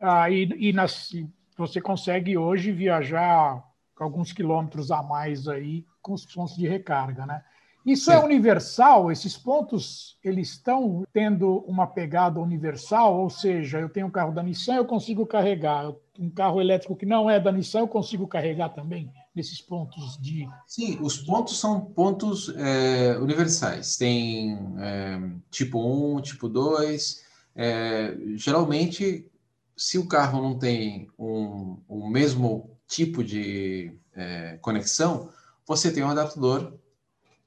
Ah, 0.01 0.31
e, 0.31 0.49
e 0.59 0.73
nas, 0.73 1.11
você 1.57 1.81
consegue 1.81 2.39
hoje 2.39 2.73
viajar 2.73 3.63
alguns 3.99 4.33
quilômetros 4.33 4.91
a 4.91 5.03
mais 5.03 5.47
aí 5.47 5.85
com 6.01 6.15
os 6.15 6.25
pontos 6.25 6.57
de 6.57 6.67
recarga, 6.67 7.27
né? 7.27 7.45
Isso 7.85 8.11
é 8.11 8.17
Sim. 8.17 8.23
é 8.23 8.25
universal? 8.25 9.11
Esses 9.11 9.37
pontos 9.37 10.19
eles 10.23 10.51
estão 10.51 11.05
tendo 11.13 11.59
uma 11.67 11.87
pegada 11.87 12.39
universal? 12.39 13.19
Ou 13.21 13.31
seja, 13.31 13.81
eu 13.81 13.89
tenho 13.89 14.07
um 14.07 14.11
carro 14.11 14.33
da 14.33 14.43
Nissan, 14.43 14.77
eu 14.77 14.85
consigo 14.85 15.27
carregar. 15.27 15.93
Um 16.19 16.29
carro 16.29 16.61
elétrico 16.61 16.95
que 16.95 17.07
não 17.07 17.31
é 17.31 17.41
da 17.41 17.51
Nissan, 17.51 17.81
eu 17.81 17.89
consigo 17.89 18.27
carregar 18.27 18.69
também 18.71 19.11
nesses 19.35 19.61
pontos 19.61 20.19
de. 20.21 20.47
Sim, 20.67 20.99
os 21.01 21.19
pontos 21.19 21.59
são 21.59 21.81
pontos 21.81 22.53
é, 22.57 23.17
universais. 23.19 23.97
Tem 23.97 24.59
é, 24.79 25.21
tipo 25.51 26.17
1, 26.17 26.21
tipo 26.21 26.49
2. 26.49 27.25
É, 27.57 28.17
geralmente, 28.35 29.27
se 29.77 29.97
o 29.97 30.07
carro 30.07 30.43
não 30.43 30.59
tem 30.59 31.09
um, 31.19 31.79
o 31.89 32.07
mesmo 32.09 32.71
tipo 32.87 33.25
de 33.25 33.95
é, 34.15 34.59
conexão, 34.61 35.31
você 35.67 35.91
tem 35.91 36.03
um 36.03 36.11
adaptador 36.11 36.75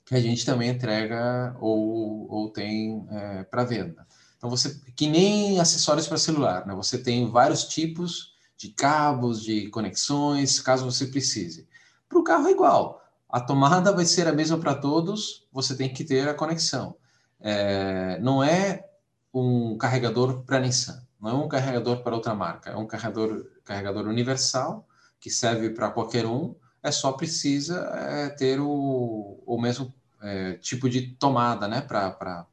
que 0.06 0.16
a 0.16 0.20
gente 0.20 0.46
também 0.46 0.70
entrega 0.70 1.56
ou, 1.60 2.30
ou 2.30 2.50
tem 2.50 3.08
é, 3.10 3.44
para 3.44 3.64
venda. 3.64 4.06
Então 4.38 4.50
você 4.50 4.80
que 4.96 5.08
nem 5.08 5.60
acessórios 5.60 6.08
para 6.08 6.18
celular, 6.18 6.66
né? 6.66 6.76
Você 6.76 6.98
tem 6.98 7.30
vários 7.30 7.64
tipos 7.66 8.34
de 8.58 8.70
cabos, 8.70 9.42
de 9.42 9.70
conexões, 9.70 10.60
caso 10.60 10.86
você 10.86 11.08
precise. 11.08 11.68
Para 12.10 12.20
o 12.20 12.24
carro 12.24 12.48
é 12.48 12.52
igual. 12.52 13.02
A 13.30 13.40
tomada 13.40 13.92
vai 13.92 14.06
ser 14.06 14.28
a 14.28 14.34
mesma 14.34 14.58
para 14.58 14.76
todos. 14.76 15.48
Você 15.52 15.76
tem 15.76 15.92
que 15.92 16.04
ter 16.04 16.28
a 16.28 16.34
conexão. 16.34 16.96
É, 17.40 18.20
não 18.20 18.44
é 18.44 18.86
um 19.34 19.78
carregador 19.78 20.44
para 20.44 20.60
Nissan, 20.60 21.04
não 21.20 21.30
é 21.30 21.34
um 21.34 21.48
carregador 21.48 22.04
para 22.04 22.14
outra 22.14 22.36
marca. 22.36 22.72
É 22.72 22.76
um 22.76 22.86
carregador 22.86 23.46
carregador 23.64 24.08
universal 24.08 24.88
que 25.20 25.30
serve 25.30 25.70
para 25.70 25.90
qualquer 25.90 26.26
um 26.26 26.54
é 26.84 26.92
só 26.92 27.14
precisa 27.14 27.80
é, 27.96 28.30
ter 28.30 28.60
o, 28.60 29.40
o 29.46 29.60
mesmo 29.60 29.94
é, 30.22 30.54
tipo 30.54 30.90
de 30.90 31.08
tomada, 31.08 31.68
né, 31.68 31.82
para 31.82 32.46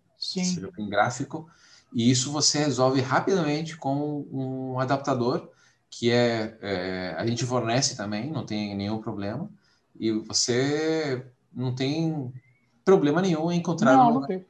um 0.79 0.89
gráfico, 0.89 1.49
e 1.93 2.11
isso 2.11 2.31
você 2.31 2.59
resolve 2.59 3.01
rapidamente 3.01 3.77
com 3.77 4.25
um 4.31 4.79
adaptador 4.79 5.51
que 5.91 6.11
é, 6.11 6.57
é, 6.63 7.15
a 7.19 7.27
gente 7.27 7.45
fornece 7.45 7.97
também, 7.97 8.31
não 8.31 8.47
tem 8.47 8.77
nenhum 8.77 9.01
problema, 9.01 9.51
e 9.99 10.13
você 10.13 11.27
não 11.53 11.75
tem 11.75 12.33
problema 12.85 13.21
nenhum 13.21 13.51
em 13.51 13.59
encontrar 13.59 13.97
não, 13.97 14.15
não 14.15 14.27
tem. 14.27 14.47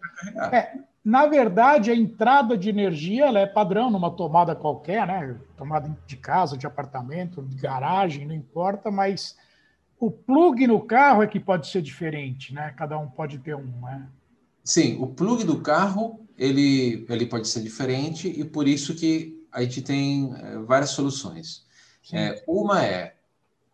É, 0.52 0.74
na 1.02 1.26
verdade, 1.26 1.90
a 1.90 1.96
entrada 1.96 2.58
de 2.58 2.68
energia 2.68 3.26
ela 3.26 3.40
é 3.40 3.46
padrão 3.46 3.90
numa 3.90 4.10
tomada 4.10 4.54
qualquer, 4.54 5.06
né? 5.06 5.34
Tomada 5.56 5.96
de 6.06 6.16
casa, 6.16 6.58
de 6.58 6.66
apartamento, 6.66 7.42
de 7.42 7.56
garagem, 7.56 8.26
não 8.26 8.34
importa, 8.34 8.90
mas 8.90 9.36
o 10.00 10.10
plug 10.10 10.66
no 10.66 10.80
carro 10.80 11.22
é 11.22 11.26
que 11.26 11.38
pode 11.38 11.68
ser 11.68 11.82
diferente, 11.82 12.54
né? 12.54 12.72
Cada 12.76 12.98
um 12.98 13.06
pode 13.06 13.38
ter 13.38 13.54
um, 13.54 13.80
né? 13.82 14.08
Sim, 14.64 14.96
o 14.98 15.06
plug 15.06 15.44
do 15.44 15.60
carro 15.60 16.26
ele, 16.38 17.04
ele 17.08 17.26
pode 17.26 17.46
ser 17.46 17.60
diferente 17.60 18.26
e 18.28 18.42
por 18.42 18.66
isso 18.66 18.94
que 18.94 19.44
a 19.52 19.62
gente 19.62 19.82
tem 19.82 20.34
é, 20.36 20.58
várias 20.58 20.90
soluções. 20.90 21.66
É, 22.12 22.42
uma 22.48 22.82
é 22.82 23.14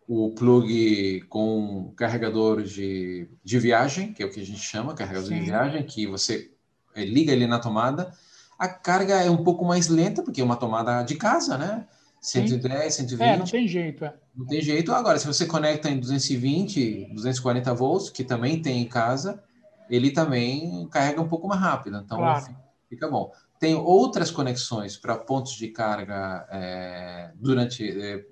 o 0.07 0.31
plug 0.31 1.21
com 1.29 1.93
carregador 1.95 2.61
de, 2.61 3.27
de 3.43 3.59
viagem, 3.59 4.13
que 4.13 4.21
é 4.21 4.25
o 4.25 4.29
que 4.29 4.39
a 4.39 4.45
gente 4.45 4.59
chama, 4.59 4.93
carregador 4.93 5.29
Sim. 5.29 5.39
de 5.39 5.45
viagem, 5.45 5.83
que 5.83 6.05
você 6.05 6.51
é, 6.93 7.05
liga 7.05 7.31
ele 7.31 7.47
na 7.47 7.57
tomada. 7.57 8.11
A 8.59 8.67
carga 8.67 9.15
é 9.23 9.29
um 9.29 9.43
pouco 9.43 9.63
mais 9.63 9.87
lenta, 9.87 10.21
porque 10.21 10.41
é 10.41 10.43
uma 10.43 10.55
tomada 10.57 11.03
de 11.03 11.15
casa, 11.15 11.57
né? 11.57 11.87
110, 12.21 12.93
120. 12.93 13.27
É, 13.27 13.37
não 13.37 13.45
tem 13.45 13.67
jeito, 13.67 14.05
é. 14.05 14.13
Não 14.35 14.45
tem 14.45 14.61
jeito. 14.61 14.91
Agora, 14.91 15.17
se 15.17 15.25
você 15.25 15.45
conecta 15.45 15.89
em 15.89 15.99
220, 15.99 17.13
240 17.13 17.73
volts, 17.73 18.09
que 18.09 18.23
também 18.23 18.61
tem 18.61 18.81
em 18.81 18.87
casa, 18.87 19.43
ele 19.89 20.11
também 20.11 20.87
carrega 20.89 21.21
um 21.21 21.27
pouco 21.27 21.47
mais 21.47 21.61
rápido. 21.61 21.97
Então, 21.97 22.17
claro. 22.17 22.55
fica 22.89 23.07
bom. 23.07 23.31
Tem 23.59 23.75
outras 23.75 24.29
conexões 24.29 24.97
para 24.97 25.17
pontos 25.17 25.53
de 25.53 25.69
carga 25.69 26.47
é, 26.51 27.31
durante 27.35 27.89
é, 27.89 28.23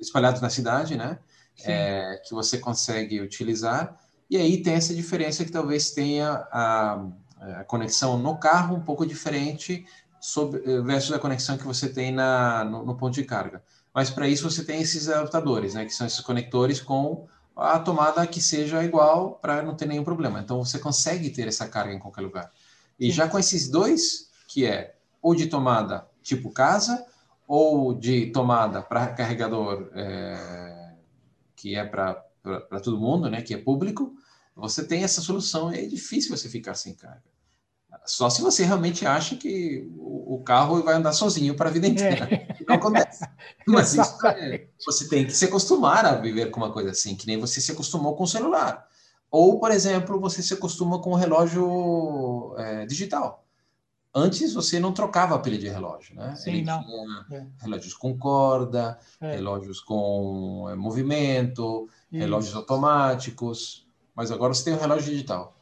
espalhados 0.00 0.40
na 0.40 0.50
cidade, 0.50 0.96
né? 0.96 1.18
É, 1.64 2.20
que 2.24 2.34
você 2.34 2.58
consegue 2.58 3.20
utilizar. 3.20 3.98
E 4.28 4.36
aí 4.36 4.62
tem 4.62 4.74
essa 4.74 4.94
diferença 4.94 5.44
que 5.44 5.50
talvez 5.50 5.92
tenha 5.92 6.46
a, 6.52 7.06
a 7.60 7.64
conexão 7.64 8.18
no 8.18 8.38
carro 8.38 8.76
um 8.76 8.82
pouco 8.82 9.06
diferente 9.06 9.86
sobre, 10.26 10.60
eh, 10.64 10.80
versus 10.80 11.12
a 11.12 11.20
conexão 11.20 11.56
que 11.56 11.64
você 11.64 11.88
tem 11.88 12.10
na, 12.10 12.64
no, 12.64 12.84
no 12.84 12.96
ponto 12.96 13.14
de 13.14 13.22
carga. 13.22 13.62
Mas 13.94 14.10
para 14.10 14.26
isso 14.26 14.50
você 14.50 14.64
tem 14.64 14.80
esses 14.80 15.08
adaptadores, 15.08 15.74
né, 15.74 15.84
que 15.84 15.94
são 15.94 16.04
esses 16.04 16.20
conectores 16.20 16.80
com 16.80 17.28
a 17.54 17.78
tomada 17.78 18.26
que 18.26 18.42
seja 18.42 18.82
igual 18.82 19.38
para 19.40 19.62
não 19.62 19.76
ter 19.76 19.86
nenhum 19.86 20.02
problema. 20.02 20.40
Então 20.40 20.64
você 20.64 20.80
consegue 20.80 21.30
ter 21.30 21.46
essa 21.46 21.68
carga 21.68 21.94
em 21.94 22.00
qualquer 22.00 22.22
lugar. 22.22 22.52
E 22.98 23.08
já 23.12 23.28
com 23.28 23.38
esses 23.38 23.68
dois, 23.68 24.28
que 24.48 24.66
é 24.66 24.96
ou 25.22 25.32
de 25.32 25.46
tomada 25.46 26.08
tipo 26.24 26.50
casa, 26.50 27.06
ou 27.46 27.94
de 27.94 28.26
tomada 28.32 28.82
para 28.82 29.06
carregador 29.06 29.88
é, 29.94 30.92
que 31.54 31.76
é 31.76 31.84
para 31.84 32.20
todo 32.82 32.98
mundo, 32.98 33.30
né, 33.30 33.42
que 33.42 33.54
é 33.54 33.58
público, 33.58 34.12
você 34.56 34.84
tem 34.84 35.04
essa 35.04 35.20
solução 35.20 35.72
e 35.72 35.78
é 35.78 35.86
difícil 35.86 36.36
você 36.36 36.48
ficar 36.48 36.74
sem 36.74 36.94
carga. 36.94 37.35
Só 38.06 38.30
se 38.30 38.40
você 38.40 38.64
realmente 38.64 39.04
acha 39.04 39.36
que 39.36 39.90
o, 39.98 40.42
carro 40.44 40.82
vai 40.82 40.94
andar 40.94 41.12
sozinho 41.12 41.54
para 41.56 41.68
a 41.68 41.72
vida 41.72 41.86
inteira. 41.88 42.28
É. 42.32 42.56
Não 42.66 42.76
acontece. 42.76 43.24
Mas 43.66 43.94
isso 43.94 44.26
é, 44.26 44.68
você 44.84 45.08
tem 45.08 45.26
que 45.26 45.32
se 45.32 45.44
acostumar 45.44 46.06
a 46.06 46.14
viver 46.14 46.50
com 46.50 46.60
uma 46.60 46.72
coisa 46.72 46.90
assim, 46.90 47.16
que 47.16 47.26
nem 47.26 47.38
você 47.38 47.60
se 47.60 47.72
acostumou 47.72 48.14
com 48.14 48.24
o 48.24 48.28
celular. 48.28 48.86
Ou, 49.30 49.58
por 49.58 49.70
exemplo, 49.70 50.20
você 50.20 50.42
se 50.42 50.54
acostuma 50.54 51.00
com 51.00 51.10
o 51.10 51.16
relógio 51.16 52.54
é, 52.58 52.86
digital. 52.86 53.44
Antes 54.14 54.54
você 54.54 54.80
não 54.80 54.92
trocava 54.92 55.34
a 55.34 55.38
pilha 55.38 55.58
de 55.58 55.68
relógio, 55.68 56.16
né? 56.16 56.34
Sim, 56.36 56.50
Ele 56.50 56.62
não. 56.62 56.82
tinha 56.82 57.26
é. 57.32 57.46
relógios 57.60 57.92
com 57.92 58.16
corda, 58.16 58.98
é. 59.20 59.34
relógios 59.34 59.80
com 59.80 60.66
é, 60.70 60.74
movimento, 60.74 61.86
Isso. 62.10 62.22
relógios 62.22 62.54
automáticos. 62.54 63.86
Mas 64.14 64.30
agora 64.30 64.54
você 64.54 64.64
tem 64.64 64.74
o 64.74 64.78
relógio 64.78 65.10
digital. 65.10 65.55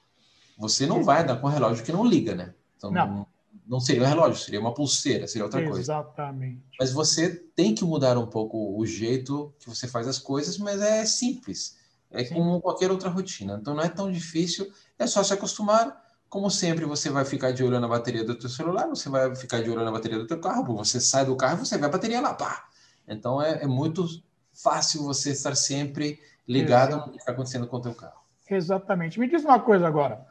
Você 0.58 0.86
não 0.86 1.02
vai 1.02 1.22
andar 1.22 1.36
com 1.36 1.46
um 1.46 1.50
relógio 1.50 1.84
que 1.84 1.92
não 1.92 2.04
liga, 2.04 2.34
né? 2.34 2.54
Então, 2.76 2.90
não. 2.90 3.26
não 3.66 3.80
seria 3.80 4.02
um 4.02 4.06
relógio, 4.06 4.42
seria 4.42 4.60
uma 4.60 4.74
pulseira, 4.74 5.26
seria 5.26 5.44
outra 5.44 5.62
coisa. 5.62 5.80
Exatamente. 5.80 6.62
Mas 6.78 6.92
você 6.92 7.30
tem 7.56 7.74
que 7.74 7.84
mudar 7.84 8.16
um 8.16 8.26
pouco 8.26 8.78
o 8.78 8.86
jeito 8.86 9.52
que 9.58 9.68
você 9.68 9.88
faz 9.88 10.06
as 10.06 10.18
coisas, 10.18 10.58
mas 10.58 10.80
é 10.80 11.04
simples. 11.04 11.76
É 12.10 12.24
Sim. 12.24 12.34
como 12.34 12.60
qualquer 12.60 12.90
outra 12.90 13.08
rotina. 13.08 13.58
Então 13.60 13.74
não 13.74 13.82
é 13.82 13.88
tão 13.88 14.10
difícil, 14.10 14.70
é 14.98 15.06
só 15.06 15.22
se 15.22 15.32
acostumar. 15.32 16.02
Como 16.28 16.50
sempre, 16.50 16.84
você 16.84 17.10
vai 17.10 17.24
ficar 17.24 17.52
de 17.52 17.62
olho 17.62 17.78
na 17.78 17.86
bateria 17.86 18.24
do 18.24 18.34
teu 18.34 18.48
celular, 18.48 18.88
você 18.88 19.08
vai 19.08 19.34
ficar 19.36 19.62
de 19.62 19.70
olho 19.70 19.84
na 19.84 19.90
bateria 19.92 20.18
do 20.18 20.26
teu 20.26 20.40
carro, 20.40 20.76
você 20.76 21.00
sai 21.00 21.24
do 21.24 21.36
carro 21.36 21.62
e 21.62 21.66
você 21.66 21.78
vê 21.78 21.86
a 21.86 21.88
bateria 21.88 22.20
lá, 22.20 22.34
pá! 22.34 22.64
Então 23.06 23.40
é, 23.40 23.62
é 23.62 23.66
muito 23.66 24.04
fácil 24.52 25.04
você 25.04 25.30
estar 25.30 25.54
sempre 25.54 26.18
ligado 26.46 26.96
no 26.96 27.10
que 27.12 27.18
está 27.18 27.32
acontecendo 27.32 27.66
com 27.66 27.76
o 27.76 27.80
teu 27.80 27.94
carro. 27.94 28.20
Exatamente. 28.50 29.18
Me 29.18 29.28
diz 29.28 29.44
uma 29.44 29.60
coisa 29.60 29.86
agora. 29.86 30.26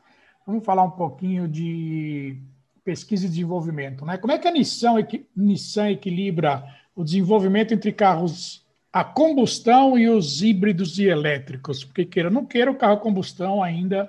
Vamos 0.45 0.65
falar 0.65 0.83
um 0.83 0.91
pouquinho 0.91 1.47
de 1.47 2.37
pesquisa 2.83 3.25
e 3.25 3.29
desenvolvimento. 3.29 4.05
Né? 4.05 4.17
Como 4.17 4.33
é 4.33 4.37
que 4.37 4.47
a 4.47 4.51
Nissan, 4.51 4.95
Nissan 5.35 5.91
equilibra 5.91 6.63
o 6.95 7.03
desenvolvimento 7.03 7.73
entre 7.73 7.91
carros 7.91 8.63
a 8.91 9.03
combustão 9.03 9.97
e 9.97 10.07
os 10.07 10.43
híbridos 10.43 10.99
e 10.99 11.05
elétricos, 11.05 11.83
porque 11.83 12.05
queira 12.05 12.29
ou 12.29 12.33
não 12.33 12.45
queira, 12.45 12.69
o 12.69 12.75
carro 12.75 12.93
a 12.93 12.99
combustão 12.99 13.63
ainda 13.63 14.07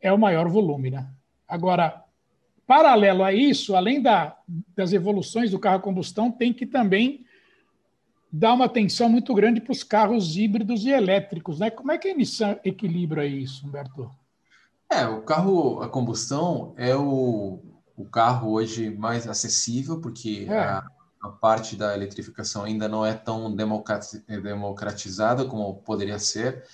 é 0.00 0.12
o 0.12 0.18
maior 0.18 0.48
volume, 0.48 0.90
né? 0.90 1.06
Agora, 1.46 2.02
paralelo 2.66 3.22
a 3.22 3.32
isso, 3.32 3.76
além 3.76 4.02
da, 4.02 4.36
das 4.76 4.92
evoluções 4.92 5.52
do 5.52 5.58
carro 5.58 5.76
a 5.76 5.82
combustão, 5.82 6.32
tem 6.32 6.52
que 6.52 6.66
também 6.66 7.24
dar 8.32 8.54
uma 8.54 8.64
atenção 8.64 9.08
muito 9.08 9.32
grande 9.34 9.60
para 9.60 9.70
os 9.70 9.84
carros 9.84 10.36
híbridos 10.36 10.84
e 10.84 10.90
elétricos, 10.90 11.60
né? 11.60 11.70
Como 11.70 11.92
é 11.92 11.98
que 11.98 12.08
a 12.08 12.14
Nissan 12.14 12.58
equilibra 12.64 13.24
isso, 13.24 13.64
Humberto? 13.64 14.10
É, 14.92 15.06
o 15.06 15.22
carro 15.22 15.82
a 15.82 15.88
combustão 15.88 16.74
é 16.76 16.94
o, 16.94 17.60
o 17.96 18.04
carro 18.04 18.52
hoje 18.52 18.90
mais 18.90 19.26
acessível, 19.26 20.00
porque 20.02 20.46
é. 20.46 20.58
a, 20.58 20.84
a, 21.22 21.28
parte 21.30 21.76
da 21.76 21.94
eletrificação 21.94 22.64
ainda 22.64 22.86
não 22.88 23.04
é 23.04 23.14
tão 23.14 23.54
democratizada 23.54 25.46
como 25.46 25.76
poderia 25.76 26.18
ser. 26.18 26.64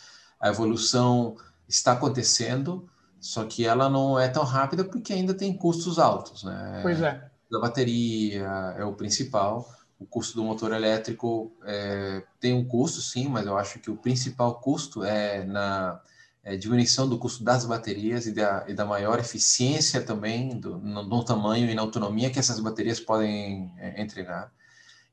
A 0.41 0.49
evolução 0.49 1.37
está 1.69 1.93
acontecendo, 1.93 2.89
só 3.21 3.45
que 3.45 3.65
ela 3.65 3.89
não 3.89 4.19
é 4.19 4.27
tão 4.27 4.43
rápida 4.43 4.85
porque 4.85 5.13
ainda 5.13 5.33
tem 5.33 5.57
custos 5.57 5.97
altos, 5.97 6.43
né? 6.43 6.81
Pois 6.83 7.01
é. 7.01 7.31
Da 7.49 7.61
bateria 7.61 8.43
é 8.77 8.85
o 8.85 8.95
principal. 8.95 9.69
O 9.97 10.05
custo 10.05 10.35
do 10.35 10.43
motor 10.43 10.73
elétrico 10.73 11.53
é, 11.65 12.25
tem 12.41 12.53
um 12.53 12.67
custo, 12.67 13.01
sim, 13.01 13.29
mas 13.29 13.47
eu 13.47 13.57
acho 13.57 13.79
que 13.79 13.91
o 13.91 13.97
principal 13.97 14.61
custo 14.61 15.05
é 15.05 15.45
na 15.45 16.01
é, 16.49 16.57
diminuição 16.57 17.07
do 17.07 17.19
custo 17.19 17.45
das 17.45 17.67
baterias 17.67 18.27
e 18.27 18.33
da, 18.33 18.65
e 18.67 18.73
da 18.73 18.87
maior 18.87 19.19
eficiência 19.19 20.01
também 20.01 20.59
do, 20.59 20.79
no, 20.79 21.03
no, 21.03 21.23
tamanho 21.23 21.69
e 21.69 21.75
na 21.75 21.83
autonomia 21.83 22.31
que 22.31 22.39
essas 22.39 22.59
baterias 22.59 22.99
podem 22.99 23.71
é, 23.77 24.01
entregar. 24.01 24.51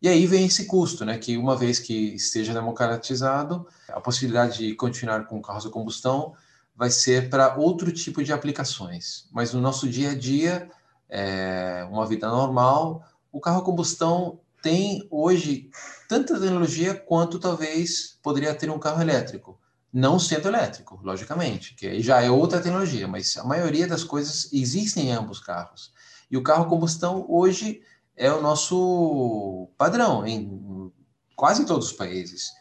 E 0.02 0.08
aí 0.08 0.26
vem 0.26 0.46
esse 0.46 0.66
custo, 0.66 1.04
né, 1.04 1.18
que 1.18 1.36
uma 1.36 1.58
vez 1.58 1.78
que 1.78 2.16
esteja 2.16 2.54
democratizado, 2.54 3.68
a 3.90 4.00
possibilidade 4.00 4.60
de 4.60 4.76
continuar 4.76 5.26
com 5.26 5.42
carros 5.42 5.66
a 5.66 5.70
combustão 5.70 6.34
vai 6.74 6.90
ser 6.90 7.30
para 7.30 7.56
outro 7.56 7.92
tipo 7.92 8.24
de 8.24 8.32
aplicações. 8.32 9.28
Mas 9.34 9.52
no 9.52 9.60
nosso 9.60 9.90
dia 9.90 10.12
a 10.12 10.16
dia, 10.16 10.70
é, 11.10 11.86
uma 11.92 12.08
vida 12.08 12.30
normal, 12.30 13.04
o 13.30 13.42
carro 13.42 13.60
a 13.60 13.66
combustão 13.66 14.40
tem 14.62 15.06
hoje 15.12 15.70
tanta 16.08 16.40
tecnologia 16.40 16.94
quanto 16.96 17.40
talvez 17.40 18.18
poderia 18.24 18.54
ter 18.56 18.70
um 18.70 18.80
carro 18.80 19.02
elétrico. 19.02 19.60
Não 19.96 20.20
sendo 20.20 20.50
elétrico, 20.50 21.00
logicamente, 21.02 21.74
que 21.74 22.02
já 22.02 22.22
é 22.22 22.30
outra 22.30 22.60
tecnologia, 22.60 23.08
mas 23.08 23.38
a 23.38 23.46
maioria 23.46 23.88
das 23.88 24.04
coisas 24.04 24.52
existem 24.52 25.08
em 25.08 25.12
ambos 25.14 25.40
carros. 25.40 25.94
E 26.30 26.36
o 26.36 26.44
carro 26.44 26.68
combustão 26.68 27.26
hoje 27.30 27.82
é 28.14 28.30
o 28.30 28.42
nosso 28.42 29.70
padrão 29.78 30.28
em 30.28 30.92
quase 31.34 31.66
todos 31.66 31.88
os 31.88 31.94
países. 31.94 32.52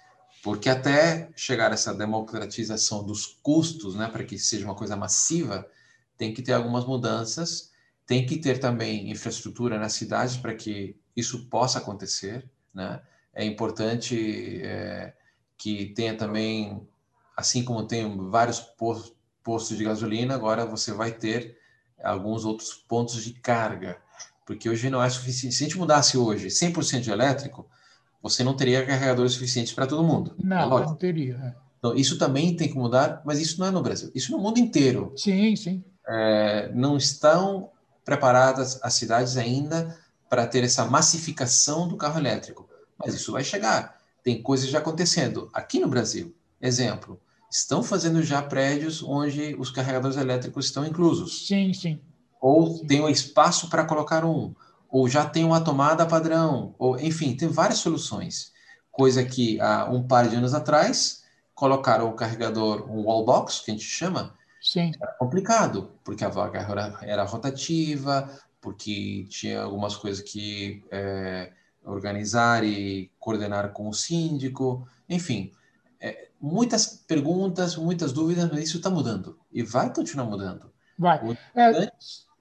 Porque 0.44 0.68
até 0.68 1.28
chegar 1.34 1.72
essa 1.72 1.92
democratização 1.92 3.02
dos 3.02 3.26
custos, 3.42 3.96
né, 3.96 4.06
para 4.06 4.22
que 4.22 4.38
seja 4.38 4.64
uma 4.64 4.76
coisa 4.76 4.94
massiva, 4.94 5.68
tem 6.16 6.32
que 6.32 6.40
ter 6.40 6.52
algumas 6.52 6.84
mudanças, 6.84 7.72
tem 8.06 8.24
que 8.24 8.36
ter 8.36 8.60
também 8.60 9.10
infraestrutura 9.10 9.76
nas 9.76 9.94
cidades 9.94 10.36
para 10.36 10.54
que 10.54 10.96
isso 11.16 11.46
possa 11.46 11.78
acontecer, 11.78 12.48
né? 12.72 13.02
É 13.32 13.44
importante 13.44 14.60
é, 14.62 15.14
que 15.56 15.86
tenha 15.96 16.16
também, 16.16 16.86
assim 17.36 17.64
como 17.64 17.84
tem 17.84 18.16
vários 18.30 18.60
postos 19.42 19.76
de 19.76 19.84
gasolina, 19.84 20.34
agora 20.34 20.64
você 20.64 20.92
vai 20.92 21.12
ter 21.12 21.56
alguns 22.02 22.44
outros 22.44 22.74
pontos 22.74 23.22
de 23.24 23.32
carga, 23.32 23.98
porque 24.46 24.68
hoje 24.68 24.90
não 24.90 25.02
é 25.02 25.08
suficiente. 25.08 25.54
Se 25.54 25.64
a 25.64 25.66
gente 25.66 25.78
mudasse 25.78 26.18
hoje 26.18 26.48
100% 26.48 27.00
de 27.00 27.10
elétrico, 27.10 27.66
você 28.22 28.42
não 28.42 28.56
teria 28.56 28.84
carregadores 28.84 29.32
suficientes 29.32 29.72
para 29.72 29.86
todo 29.86 30.02
mundo. 30.02 30.34
Não, 30.42 30.78
é 30.78 30.84
não 30.84 30.94
teria. 30.94 31.34
É. 31.36 31.64
Então, 31.78 31.94
isso 31.94 32.18
também 32.18 32.56
tem 32.56 32.68
que 32.68 32.76
mudar, 32.76 33.20
mas 33.24 33.38
isso 33.38 33.60
não 33.60 33.66
é 33.66 33.70
no 33.70 33.82
Brasil, 33.82 34.10
isso 34.14 34.32
no 34.32 34.38
mundo 34.38 34.58
inteiro. 34.58 35.12
Sim, 35.16 35.54
sim. 35.54 35.84
É, 36.06 36.70
não 36.74 36.96
estão 36.96 37.70
preparadas 38.04 38.78
as 38.82 38.94
cidades 38.94 39.36
ainda 39.36 39.98
para 40.28 40.46
ter 40.46 40.64
essa 40.64 40.84
massificação 40.84 41.86
do 41.86 41.96
carro 41.96 42.18
elétrico, 42.18 42.68
mas 42.98 43.14
isso 43.14 43.32
vai 43.32 43.44
chegar. 43.44 43.98
Tem 44.22 44.42
coisas 44.42 44.68
já 44.68 44.78
acontecendo. 44.78 45.50
Aqui 45.52 45.78
no 45.78 45.88
Brasil, 45.88 46.34
exemplo, 46.60 47.20
estão 47.54 47.84
fazendo 47.84 48.20
já 48.20 48.42
prédios 48.42 49.00
onde 49.00 49.54
os 49.56 49.70
carregadores 49.70 50.16
elétricos 50.16 50.66
estão 50.66 50.84
inclusos. 50.84 51.46
Sim, 51.46 51.72
sim. 51.72 52.00
Ou 52.40 52.78
sim. 52.78 52.86
tem 52.88 53.00
o 53.00 53.08
espaço 53.08 53.70
para 53.70 53.84
colocar 53.84 54.24
um 54.24 54.52
ou 54.90 55.08
já 55.08 55.26
tem 55.26 55.44
uma 55.44 55.60
tomada 55.60 56.06
padrão, 56.06 56.72
ou 56.78 56.98
enfim, 57.00 57.36
tem 57.36 57.48
várias 57.48 57.78
soluções. 57.78 58.52
Coisa 58.92 59.24
que 59.24 59.60
há 59.60 59.90
um 59.90 60.06
par 60.06 60.28
de 60.28 60.36
anos 60.36 60.54
atrás 60.54 61.24
colocaram 61.52 62.08
o 62.08 62.12
carregador, 62.12 62.88
um 62.88 63.02
wall 63.02 63.24
box, 63.24 63.60
que 63.64 63.72
a 63.72 63.74
gente 63.74 63.84
chama, 63.84 64.34
Sim. 64.62 64.92
era 65.00 65.12
complicado, 65.14 65.90
porque 66.04 66.24
a 66.24 66.28
vaga 66.28 66.60
era, 66.60 66.98
era 67.02 67.24
rotativa, 67.24 68.30
porque 68.60 69.26
tinha 69.28 69.62
algumas 69.62 69.96
coisas 69.96 70.22
que 70.22 70.84
é, 70.92 71.52
organizar 71.84 72.62
e 72.62 73.10
coordenar 73.18 73.72
com 73.72 73.88
o 73.88 73.92
síndico, 73.92 74.86
enfim, 75.08 75.50
muitas 76.44 76.86
perguntas, 76.86 77.74
muitas 77.74 78.12
dúvidas, 78.12 78.50
mas 78.50 78.64
isso 78.64 78.76
está 78.76 78.90
mudando 78.90 79.38
e 79.50 79.62
vai 79.62 79.92
continuar 79.92 80.26
mudando. 80.26 80.70
Vai. 80.98 81.38
É, 81.54 81.90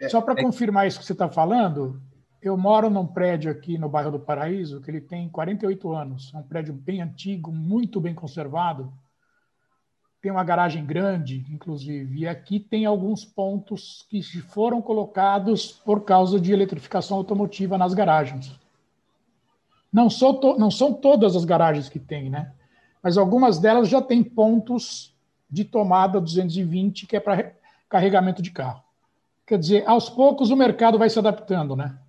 é, 0.02 0.10
só 0.10 0.22
para 0.22 0.40
é 0.40 0.44
confirmar 0.44 0.86
isso 0.86 1.00
que 1.00 1.06
você 1.06 1.14
está 1.14 1.30
falando, 1.30 2.02
eu 2.42 2.58
moro 2.58 2.90
num 2.90 3.08
prédio 3.08 3.50
aqui 3.50 3.78
no 3.78 3.88
bairro 3.88 4.12
do 4.12 4.20
Paraíso 4.20 4.82
que 4.82 4.92
ele 4.92 5.00
tem 5.00 5.30
48 5.30 5.94
anos. 5.94 6.32
É 6.34 6.38
um 6.38 6.44
prédio 6.44 6.74
bem 6.74 7.02
antigo, 7.02 7.50
muito 7.50 8.02
bem 8.02 8.14
conservado. 8.14 8.92
Tem 10.22 10.32
uma 10.32 10.44
garagem 10.44 10.86
grande, 10.86 11.46
inclusive. 11.50 12.20
E 12.20 12.28
aqui 12.28 12.60
tem 12.60 12.86
alguns 12.86 13.24
pontos 13.24 14.06
que 14.10 14.22
foram 14.22 14.82
colocados 14.82 15.72
por 15.72 16.04
causa 16.04 16.40
de 16.40 16.52
eletrificação 16.52 17.18
automotiva 17.18 17.78
nas 17.78 17.94
garagens. 17.94 18.52
Não, 19.92 20.10
sou 20.10 20.58
não 20.58 20.70
são 20.70 20.94
todas 20.94 21.36
as 21.36 21.46
garagens 21.46 21.88
que 21.88 22.00
tem, 22.00 22.30
né? 22.30 22.54
Mas 23.04 23.18
algumas 23.18 23.60
delas 23.60 23.90
já 23.90 24.02
têm 24.02 24.24
pontos 24.24 25.14
de 25.50 25.66
tomada 25.66 26.22
220, 26.22 27.06
que 27.06 27.18
é 27.18 27.20
para 27.20 27.54
carregamento 27.90 28.42
de 28.42 28.50
carro. 28.50 28.82
Quer 29.46 29.60
dizer, 29.60 29.84
aos 29.86 30.10
poucos 30.10 30.50
o 30.50 30.56
mercado 30.56 30.98
vai 30.98 31.10
se 31.10 31.20
adaptando, 31.20 31.76
né? 31.76 32.00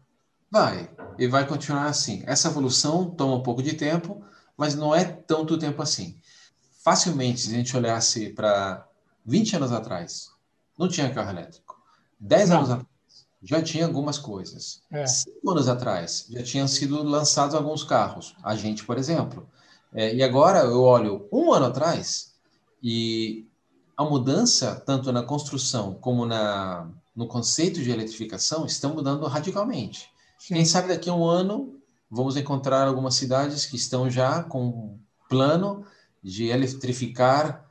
Vai, 0.50 0.88
e 1.18 1.26
vai 1.26 1.44
continuar 1.46 1.87
assim. 1.87 2.22
Essa 2.26 2.48
evolução 2.48 3.11
toma 3.11 3.35
um 3.35 3.42
pouco 3.42 3.61
de 3.61 3.74
tempo, 3.74 4.22
mas 4.57 4.76
não 4.76 4.94
é 4.94 5.04
tanto 5.04 5.59
tempo 5.59 5.83
assim. 5.83 6.16
Facilmente, 6.85 7.40
se 7.40 7.50
a 7.52 7.57
gente 7.57 7.76
olhasse 7.76 8.30
para 8.30 8.87
20 9.26 9.57
anos 9.57 9.72
atrás, 9.72 10.30
não 10.78 10.88
tinha 10.88 11.12
carro 11.12 11.30
elétrico. 11.30 11.76
10 12.20 12.50
anos 12.52 12.70
atrás, 12.70 12.88
já 13.42 13.61
tinha 13.61 13.85
algumas 13.85 14.16
coisas. 14.16 14.80
É. 14.92 15.04
Cinco 15.07 15.50
anos 15.50 15.68
atrás, 15.68 16.26
já 16.30 16.42
tinham 16.42 16.68
sido 16.68 17.02
lançados 17.02 17.54
alguns 17.54 17.83
carros. 17.83 18.37
A 18.42 18.54
gente, 18.54 18.85
por 18.85 18.96
exemplo. 18.96 19.48
É, 19.94 20.14
e 20.14 20.22
agora 20.22 20.61
eu 20.61 20.83
olho 20.83 21.28
um 21.33 21.52
ano 21.52 21.66
atrás 21.66 22.35
e 22.83 23.46
a 23.96 24.04
mudança, 24.04 24.83
tanto 24.85 25.12
na 25.12 25.22
construção 25.22 25.94
como 25.94 26.26
na, 26.26 26.90
no 27.14 27.28
conceito 27.28 27.80
de 27.80 27.90
eletrificação, 27.90 28.66
estão 28.66 28.92
mudando 28.92 29.24
radicalmente. 29.26 30.11
Sim. 30.38 30.54
Quem 30.54 30.64
sabe 30.64 30.88
daqui 30.88 31.09
a 31.09 31.14
um 31.14 31.24
ano 31.24 31.80
vamos 32.11 32.37
encontrar 32.37 32.88
algumas 32.88 33.14
cidades 33.14 33.66
que 33.66 33.76
estão 33.76 34.11
já 34.11 34.42
com 34.42 34.98
plano 35.28 35.87
de 36.22 36.46
eletrificar 36.46 37.64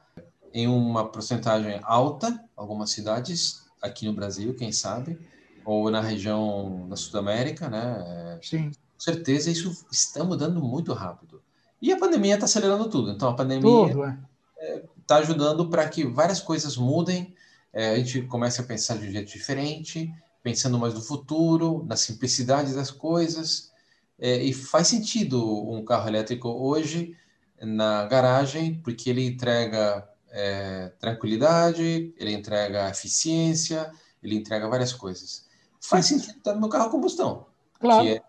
em 0.54 0.68
uma 0.68 1.10
porcentagem 1.10 1.80
alta, 1.84 2.42
algumas 2.56 2.92
cidades 2.92 3.64
aqui 3.82 4.06
no 4.06 4.14
Brasil, 4.14 4.54
quem 4.56 4.72
sabe, 4.72 5.20
ou 5.66 5.92
na 5.92 6.00
região 6.00 6.88
da 6.88 6.96
Sudamérica, 6.96 7.70
né? 7.70 8.40
Sim. 8.42 8.70
Com 8.70 9.00
certeza 9.00 9.50
isso 9.50 9.86
está 9.92 10.24
mudando 10.24 10.62
muito 10.62 10.94
rápido. 10.94 11.42
E 11.84 11.92
a 11.92 12.00
pandemia 12.00 12.36
está 12.36 12.46
acelerando 12.46 12.90
tudo. 12.90 13.12
Então 13.12 13.30
a 13.30 13.36
pandemia 13.36 13.88
está 13.88 14.18
é. 14.58 14.84
é, 15.12 15.14
ajudando 15.16 15.70
para 15.70 15.88
que 15.90 16.06
várias 16.06 16.40
coisas 16.40 16.78
mudem. 16.78 17.36
É, 17.74 17.92
a 17.92 17.98
gente 17.98 18.22
comece 18.24 18.62
a 18.62 18.64
pensar 18.64 18.98
de 18.98 19.08
um 19.08 19.12
jeito 19.12 19.30
diferente 19.30 20.10
pensando 20.44 20.78
mais 20.78 20.94
no 20.94 21.02
futuro, 21.02 21.86
na 21.88 21.96
simplicidade 21.96 22.76
das 22.76 22.92
coisas. 22.92 23.72
É, 24.20 24.44
e 24.44 24.54
faz 24.54 24.90
sentido 24.90 25.42
um 25.70 25.84
carro 25.84 26.08
elétrico 26.08 26.50
hoje 26.50 27.18
na 27.62 28.06
garagem, 28.06 28.76
porque 28.84 29.10
ele 29.10 29.26
entrega 29.26 30.08
é, 30.30 30.92
tranquilidade, 31.00 32.14
ele 32.18 32.34
entrega 32.34 32.90
eficiência, 32.90 33.92
ele 34.22 34.36
entrega 34.36 34.68
várias 34.68 34.94
coisas. 34.94 35.46
Faz 35.82 36.06
sentido 36.06 36.38
estar 36.38 36.56
no 36.56 36.70
carro 36.70 36.90
combustão, 36.90 37.48
claro. 37.80 38.04
que 38.04 38.12
é 38.12 38.22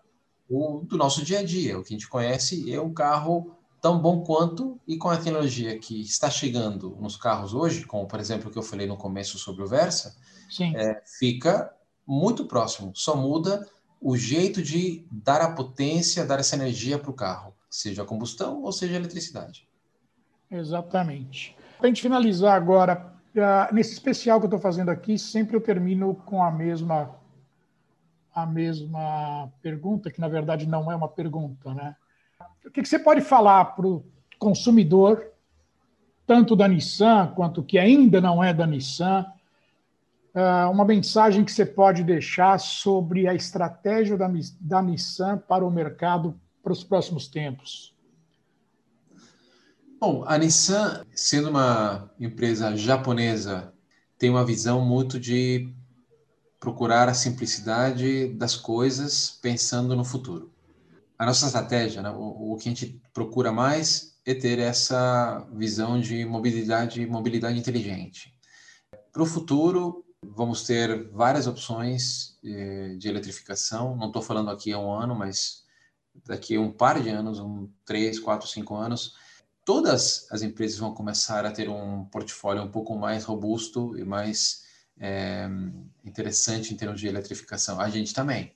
o 0.49 0.81
do 0.83 0.97
nosso 0.97 1.23
dia 1.23 1.39
a 1.39 1.43
dia, 1.43 1.77
o 1.77 1.83
que 1.83 1.93
a 1.93 1.97
gente 1.97 2.07
conhece 2.07 2.71
é 2.71 2.79
um 2.79 2.93
carro 2.93 3.55
tão 3.81 3.99
bom 3.99 4.21
quanto 4.23 4.79
e 4.87 4.97
com 4.97 5.09
a 5.09 5.17
tecnologia 5.17 5.77
que 5.77 6.01
está 6.01 6.29
chegando 6.29 6.97
nos 6.99 7.15
carros 7.15 7.53
hoje, 7.53 7.85
como 7.85 8.07
por 8.07 8.19
exemplo 8.19 8.49
o 8.49 8.51
que 8.51 8.57
eu 8.57 8.63
falei 8.63 8.87
no 8.87 8.97
começo 8.97 9.37
sobre 9.37 9.63
o 9.63 9.67
Versa, 9.67 10.15
é, 10.75 11.01
fica 11.19 11.71
muito 12.05 12.45
próximo, 12.45 12.91
só 12.95 13.15
muda 13.15 13.67
o 14.01 14.15
jeito 14.17 14.61
de 14.61 15.05
dar 15.11 15.41
a 15.41 15.51
potência, 15.51 16.25
dar 16.25 16.39
essa 16.39 16.55
energia 16.55 16.99
para 16.99 17.11
o 17.11 17.13
carro, 17.13 17.53
seja 17.69 18.03
a 18.03 18.05
combustão 18.05 18.61
ou 18.63 18.71
seja 18.71 18.93
a 18.93 18.97
eletricidade. 18.97 19.67
Exatamente. 20.49 21.55
Para 21.77 21.87
a 21.87 21.89
gente 21.89 22.01
finalizar 22.01 22.55
agora, 22.55 23.13
uh, 23.35 23.73
nesse 23.73 23.93
especial 23.93 24.39
que 24.39 24.45
eu 24.45 24.47
estou 24.47 24.59
fazendo 24.59 24.89
aqui, 24.89 25.17
sempre 25.17 25.55
eu 25.55 25.61
termino 25.61 26.15
com 26.15 26.43
a 26.43 26.51
mesma 26.51 27.15
a 28.35 28.45
mesma 28.45 29.49
pergunta, 29.61 30.11
que 30.11 30.19
na 30.19 30.27
verdade 30.27 30.67
não 30.67 30.91
é 30.91 30.95
uma 30.95 31.07
pergunta, 31.07 31.73
né? 31.73 31.95
O 32.65 32.69
que, 32.69 32.83
você 32.85 32.99
pode 32.99 33.21
falar 33.21 33.63
para 33.63 33.87
o 33.87 34.05
consumidor, 34.37 35.31
tanto 36.27 36.53
da 36.53 36.67
Nissan 36.67 37.31
quanto 37.33 37.63
que 37.63 37.79
ainda 37.79 38.19
não 38.19 38.43
é 38.43 38.53
da 38.53 38.67
Nissan, 38.67 39.25
uh, 40.35 40.69
uma 40.69 40.83
mensagem 40.83 41.45
que 41.45 41.51
você 41.51 41.65
pode 41.65 42.03
deixar 42.03 42.59
sobre 42.59 43.25
a 43.25 43.33
estratégia 43.33 44.17
da 44.59 44.81
Nissan 44.81 45.37
para 45.37 45.65
o 45.65 45.71
mercado 45.71 46.37
para 46.61 46.73
os 46.73 46.83
próximos 46.83 47.27
tempos? 47.27 47.95
Bom, 49.97 50.25
a 50.27 50.37
Nissan, 50.37 51.05
sendo 51.15 51.49
uma 51.49 52.11
empresa 52.19 52.75
japonesa, 52.75 53.73
tem 54.17 54.29
uma 54.29 54.45
visão 54.45 54.83
muito 54.83 55.17
de 55.17 55.73
procurar 56.59 57.09
a 57.09 57.13
simplicidade 57.13 58.27
das 58.33 58.55
coisas 58.55 59.37
pensando 59.41 59.95
no 59.95 60.03
futuro. 60.03 60.51
A 61.17 61.25
nossa 61.25 61.45
estratégia, 61.45 62.01
né, 62.01 62.09
o, 62.09 62.53
o, 62.53 62.57
que 62.57 62.67
a 62.67 62.71
gente 62.71 63.01
procura 63.13 63.51
mais 63.51 64.17
é 64.25 64.33
ter 64.33 64.59
essa 64.59 65.47
visão 65.53 65.99
de 65.99 66.25
mobilidade, 66.25 67.05
mobilidade 67.05 67.57
inteligente. 67.57 68.33
Para 69.13 69.23
o 69.23 69.25
futuro, 69.25 70.03
vamos 70.21 70.63
ter 70.63 71.09
várias 71.11 71.47
opções 71.47 72.37
eh, 72.43 72.95
de 72.97 73.07
eletrificação. 73.07 73.95
Não 73.95 74.07
estou 74.07 74.21
falando 74.21 74.49
aqui 74.49 74.73
há 74.73 74.79
um 74.79 74.91
ano, 74.91 75.15
mas 75.15 75.63
daqui 76.25 76.55
a 76.55 76.59
um 76.61 76.71
par 76.71 77.01
de 77.01 77.09
anos, 77.09 77.39
um 77.39 77.69
três, 77.85 78.19
quatro, 78.19 78.47
cinco 78.47 78.75
anos, 78.75 79.13
todas 79.63 80.27
as 80.31 80.41
empresas 80.41 80.77
vão 80.77 80.93
começar 80.93 81.45
a 81.45 81.51
ter 81.51 81.69
um 81.69 82.05
portfólio 82.05 82.63
um 82.63 82.71
pouco 82.71 82.97
mais 82.97 83.23
robusto 83.23 83.97
e 83.97 84.03
mais 84.03 84.64
é, 84.99 85.47
interessante 86.03 86.73
em 86.73 86.77
termos 86.77 86.99
de 86.99 87.07
eletrificação. 87.07 87.79
A 87.79 87.89
gente 87.89 88.13
também. 88.13 88.53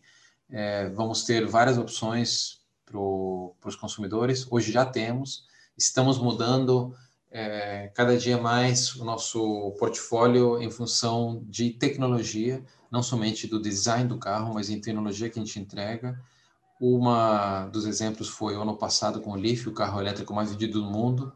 É, 0.49 0.89
vamos 0.89 1.23
ter 1.23 1.45
várias 1.45 1.78
opções 1.78 2.60
para 2.86 2.99
os 2.99 3.75
consumidores. 3.75 4.47
Hoje 4.49 4.71
já 4.71 4.86
temos. 4.86 5.45
Estamos 5.78 6.17
mudando 6.17 6.95
é, 7.32 7.91
cada 7.93 8.17
dia 8.17 8.38
mais 8.38 8.95
o 8.95 9.06
nosso 9.06 9.75
portfólio 9.78 10.62
em 10.62 10.71
função 10.71 11.43
de 11.45 11.69
tecnologia, 11.69 12.63
não 12.91 13.04
somente 13.04 13.47
do 13.47 13.62
design 13.62 14.10
do 14.10 14.17
carro, 14.17 14.54
mas 14.54 14.69
em 14.69 14.82
tecnologia 14.82 15.30
que 15.30 15.39
a 15.39 15.43
gente 15.43 15.60
entrega. 15.60 16.19
Uma 16.82 17.67
dos 17.67 17.86
exemplos 17.86 18.30
foi 18.30 18.56
o 18.56 18.62
ano 18.62 18.78
passado 18.78 19.21
com 19.21 19.32
o 19.32 19.36
Leaf, 19.36 19.67
o 19.67 19.73
carro 19.73 19.99
elétrico 19.99 20.34
mais 20.34 20.52
vendido 20.52 20.82
do 20.82 20.89
mundo. 20.89 21.32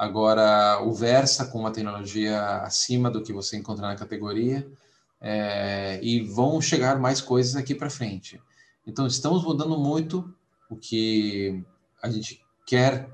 Agora, 0.00 0.82
o 0.82 0.94
Versa, 0.94 1.44
com 1.44 1.58
uma 1.58 1.70
tecnologia 1.70 2.62
acima 2.62 3.10
do 3.10 3.22
que 3.22 3.34
você 3.34 3.58
encontra 3.58 3.86
na 3.86 3.94
categoria, 3.94 4.66
é, 5.20 6.00
e 6.02 6.22
vão 6.22 6.58
chegar 6.58 6.98
mais 6.98 7.20
coisas 7.20 7.54
aqui 7.54 7.74
para 7.74 7.90
frente. 7.90 8.40
Então, 8.86 9.06
estamos 9.06 9.44
mudando 9.44 9.78
muito 9.78 10.34
o 10.70 10.76
que 10.76 11.62
a 12.02 12.08
gente 12.08 12.42
quer 12.66 13.10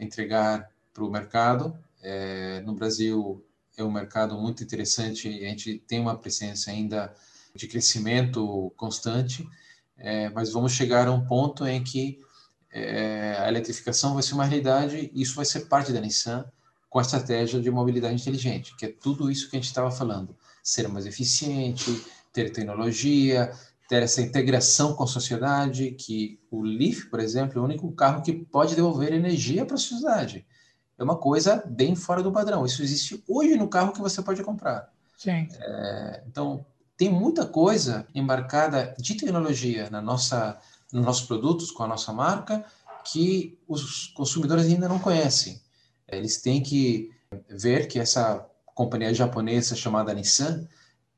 entregar 0.00 0.68
para 0.92 1.04
o 1.04 1.10
mercado. 1.10 1.78
É, 2.02 2.60
no 2.62 2.74
Brasil, 2.74 3.40
é 3.76 3.84
um 3.84 3.92
mercado 3.92 4.36
muito 4.36 4.64
interessante 4.64 5.28
a 5.28 5.48
gente 5.50 5.78
tem 5.86 6.00
uma 6.00 6.18
presença 6.18 6.72
ainda 6.72 7.14
de 7.54 7.68
crescimento 7.68 8.72
constante, 8.76 9.48
é, 9.96 10.28
mas 10.30 10.50
vamos 10.50 10.72
chegar 10.72 11.06
a 11.06 11.12
um 11.12 11.24
ponto 11.24 11.64
em 11.64 11.84
que 11.84 12.18
é, 12.74 13.36
a 13.38 13.48
eletrificação 13.48 14.14
vai 14.14 14.22
ser 14.22 14.34
uma 14.34 14.44
realidade 14.44 15.10
e 15.14 15.22
isso 15.22 15.36
vai 15.36 15.44
ser 15.44 15.60
parte 15.66 15.92
da 15.92 16.00
Nissan 16.00 16.44
com 16.90 16.98
a 16.98 17.02
estratégia 17.02 17.60
de 17.60 17.70
mobilidade 17.70 18.20
inteligente, 18.20 18.76
que 18.76 18.86
é 18.86 18.88
tudo 18.88 19.30
isso 19.30 19.48
que 19.48 19.56
a 19.56 19.58
gente 19.58 19.68
estava 19.68 19.90
falando. 19.90 20.36
Ser 20.62 20.88
mais 20.88 21.06
eficiente, 21.06 22.04
ter 22.32 22.50
tecnologia, 22.50 23.52
ter 23.88 24.02
essa 24.02 24.20
integração 24.20 24.94
com 24.94 25.04
a 25.04 25.06
sociedade, 25.06 25.92
que 25.92 26.40
o 26.50 26.62
Leaf, 26.62 27.04
por 27.10 27.20
exemplo, 27.20 27.58
é 27.58 27.60
o 27.60 27.64
único 27.64 27.90
carro 27.92 28.22
que 28.22 28.32
pode 28.32 28.74
devolver 28.74 29.12
energia 29.12 29.64
para 29.64 29.76
a 29.76 29.78
sociedade. 29.78 30.44
É 30.98 31.04
uma 31.04 31.16
coisa 31.16 31.62
bem 31.66 31.94
fora 31.94 32.22
do 32.22 32.32
padrão. 32.32 32.64
Isso 32.64 32.82
existe 32.82 33.22
hoje 33.28 33.56
no 33.56 33.68
carro 33.68 33.92
que 33.92 34.00
você 34.00 34.22
pode 34.22 34.42
comprar. 34.42 34.92
Sim. 35.16 35.48
É, 35.60 36.22
então, 36.26 36.64
tem 36.96 37.10
muita 37.10 37.46
coisa 37.46 38.06
embarcada 38.14 38.94
de 38.98 39.14
tecnologia 39.14 39.90
na 39.90 40.00
nossa 40.00 40.58
nos 40.94 41.04
nossos 41.04 41.26
produtos, 41.26 41.72
com 41.72 41.82
a 41.82 41.88
nossa 41.88 42.12
marca, 42.12 42.64
que 43.04 43.58
os 43.68 44.06
consumidores 44.08 44.66
ainda 44.66 44.88
não 44.88 45.00
conhecem. 45.00 45.60
Eles 46.08 46.40
têm 46.40 46.62
que 46.62 47.10
ver 47.50 47.88
que 47.88 47.98
essa 47.98 48.46
companhia 48.66 49.12
japonesa 49.12 49.74
chamada 49.74 50.14
Nissan 50.14 50.66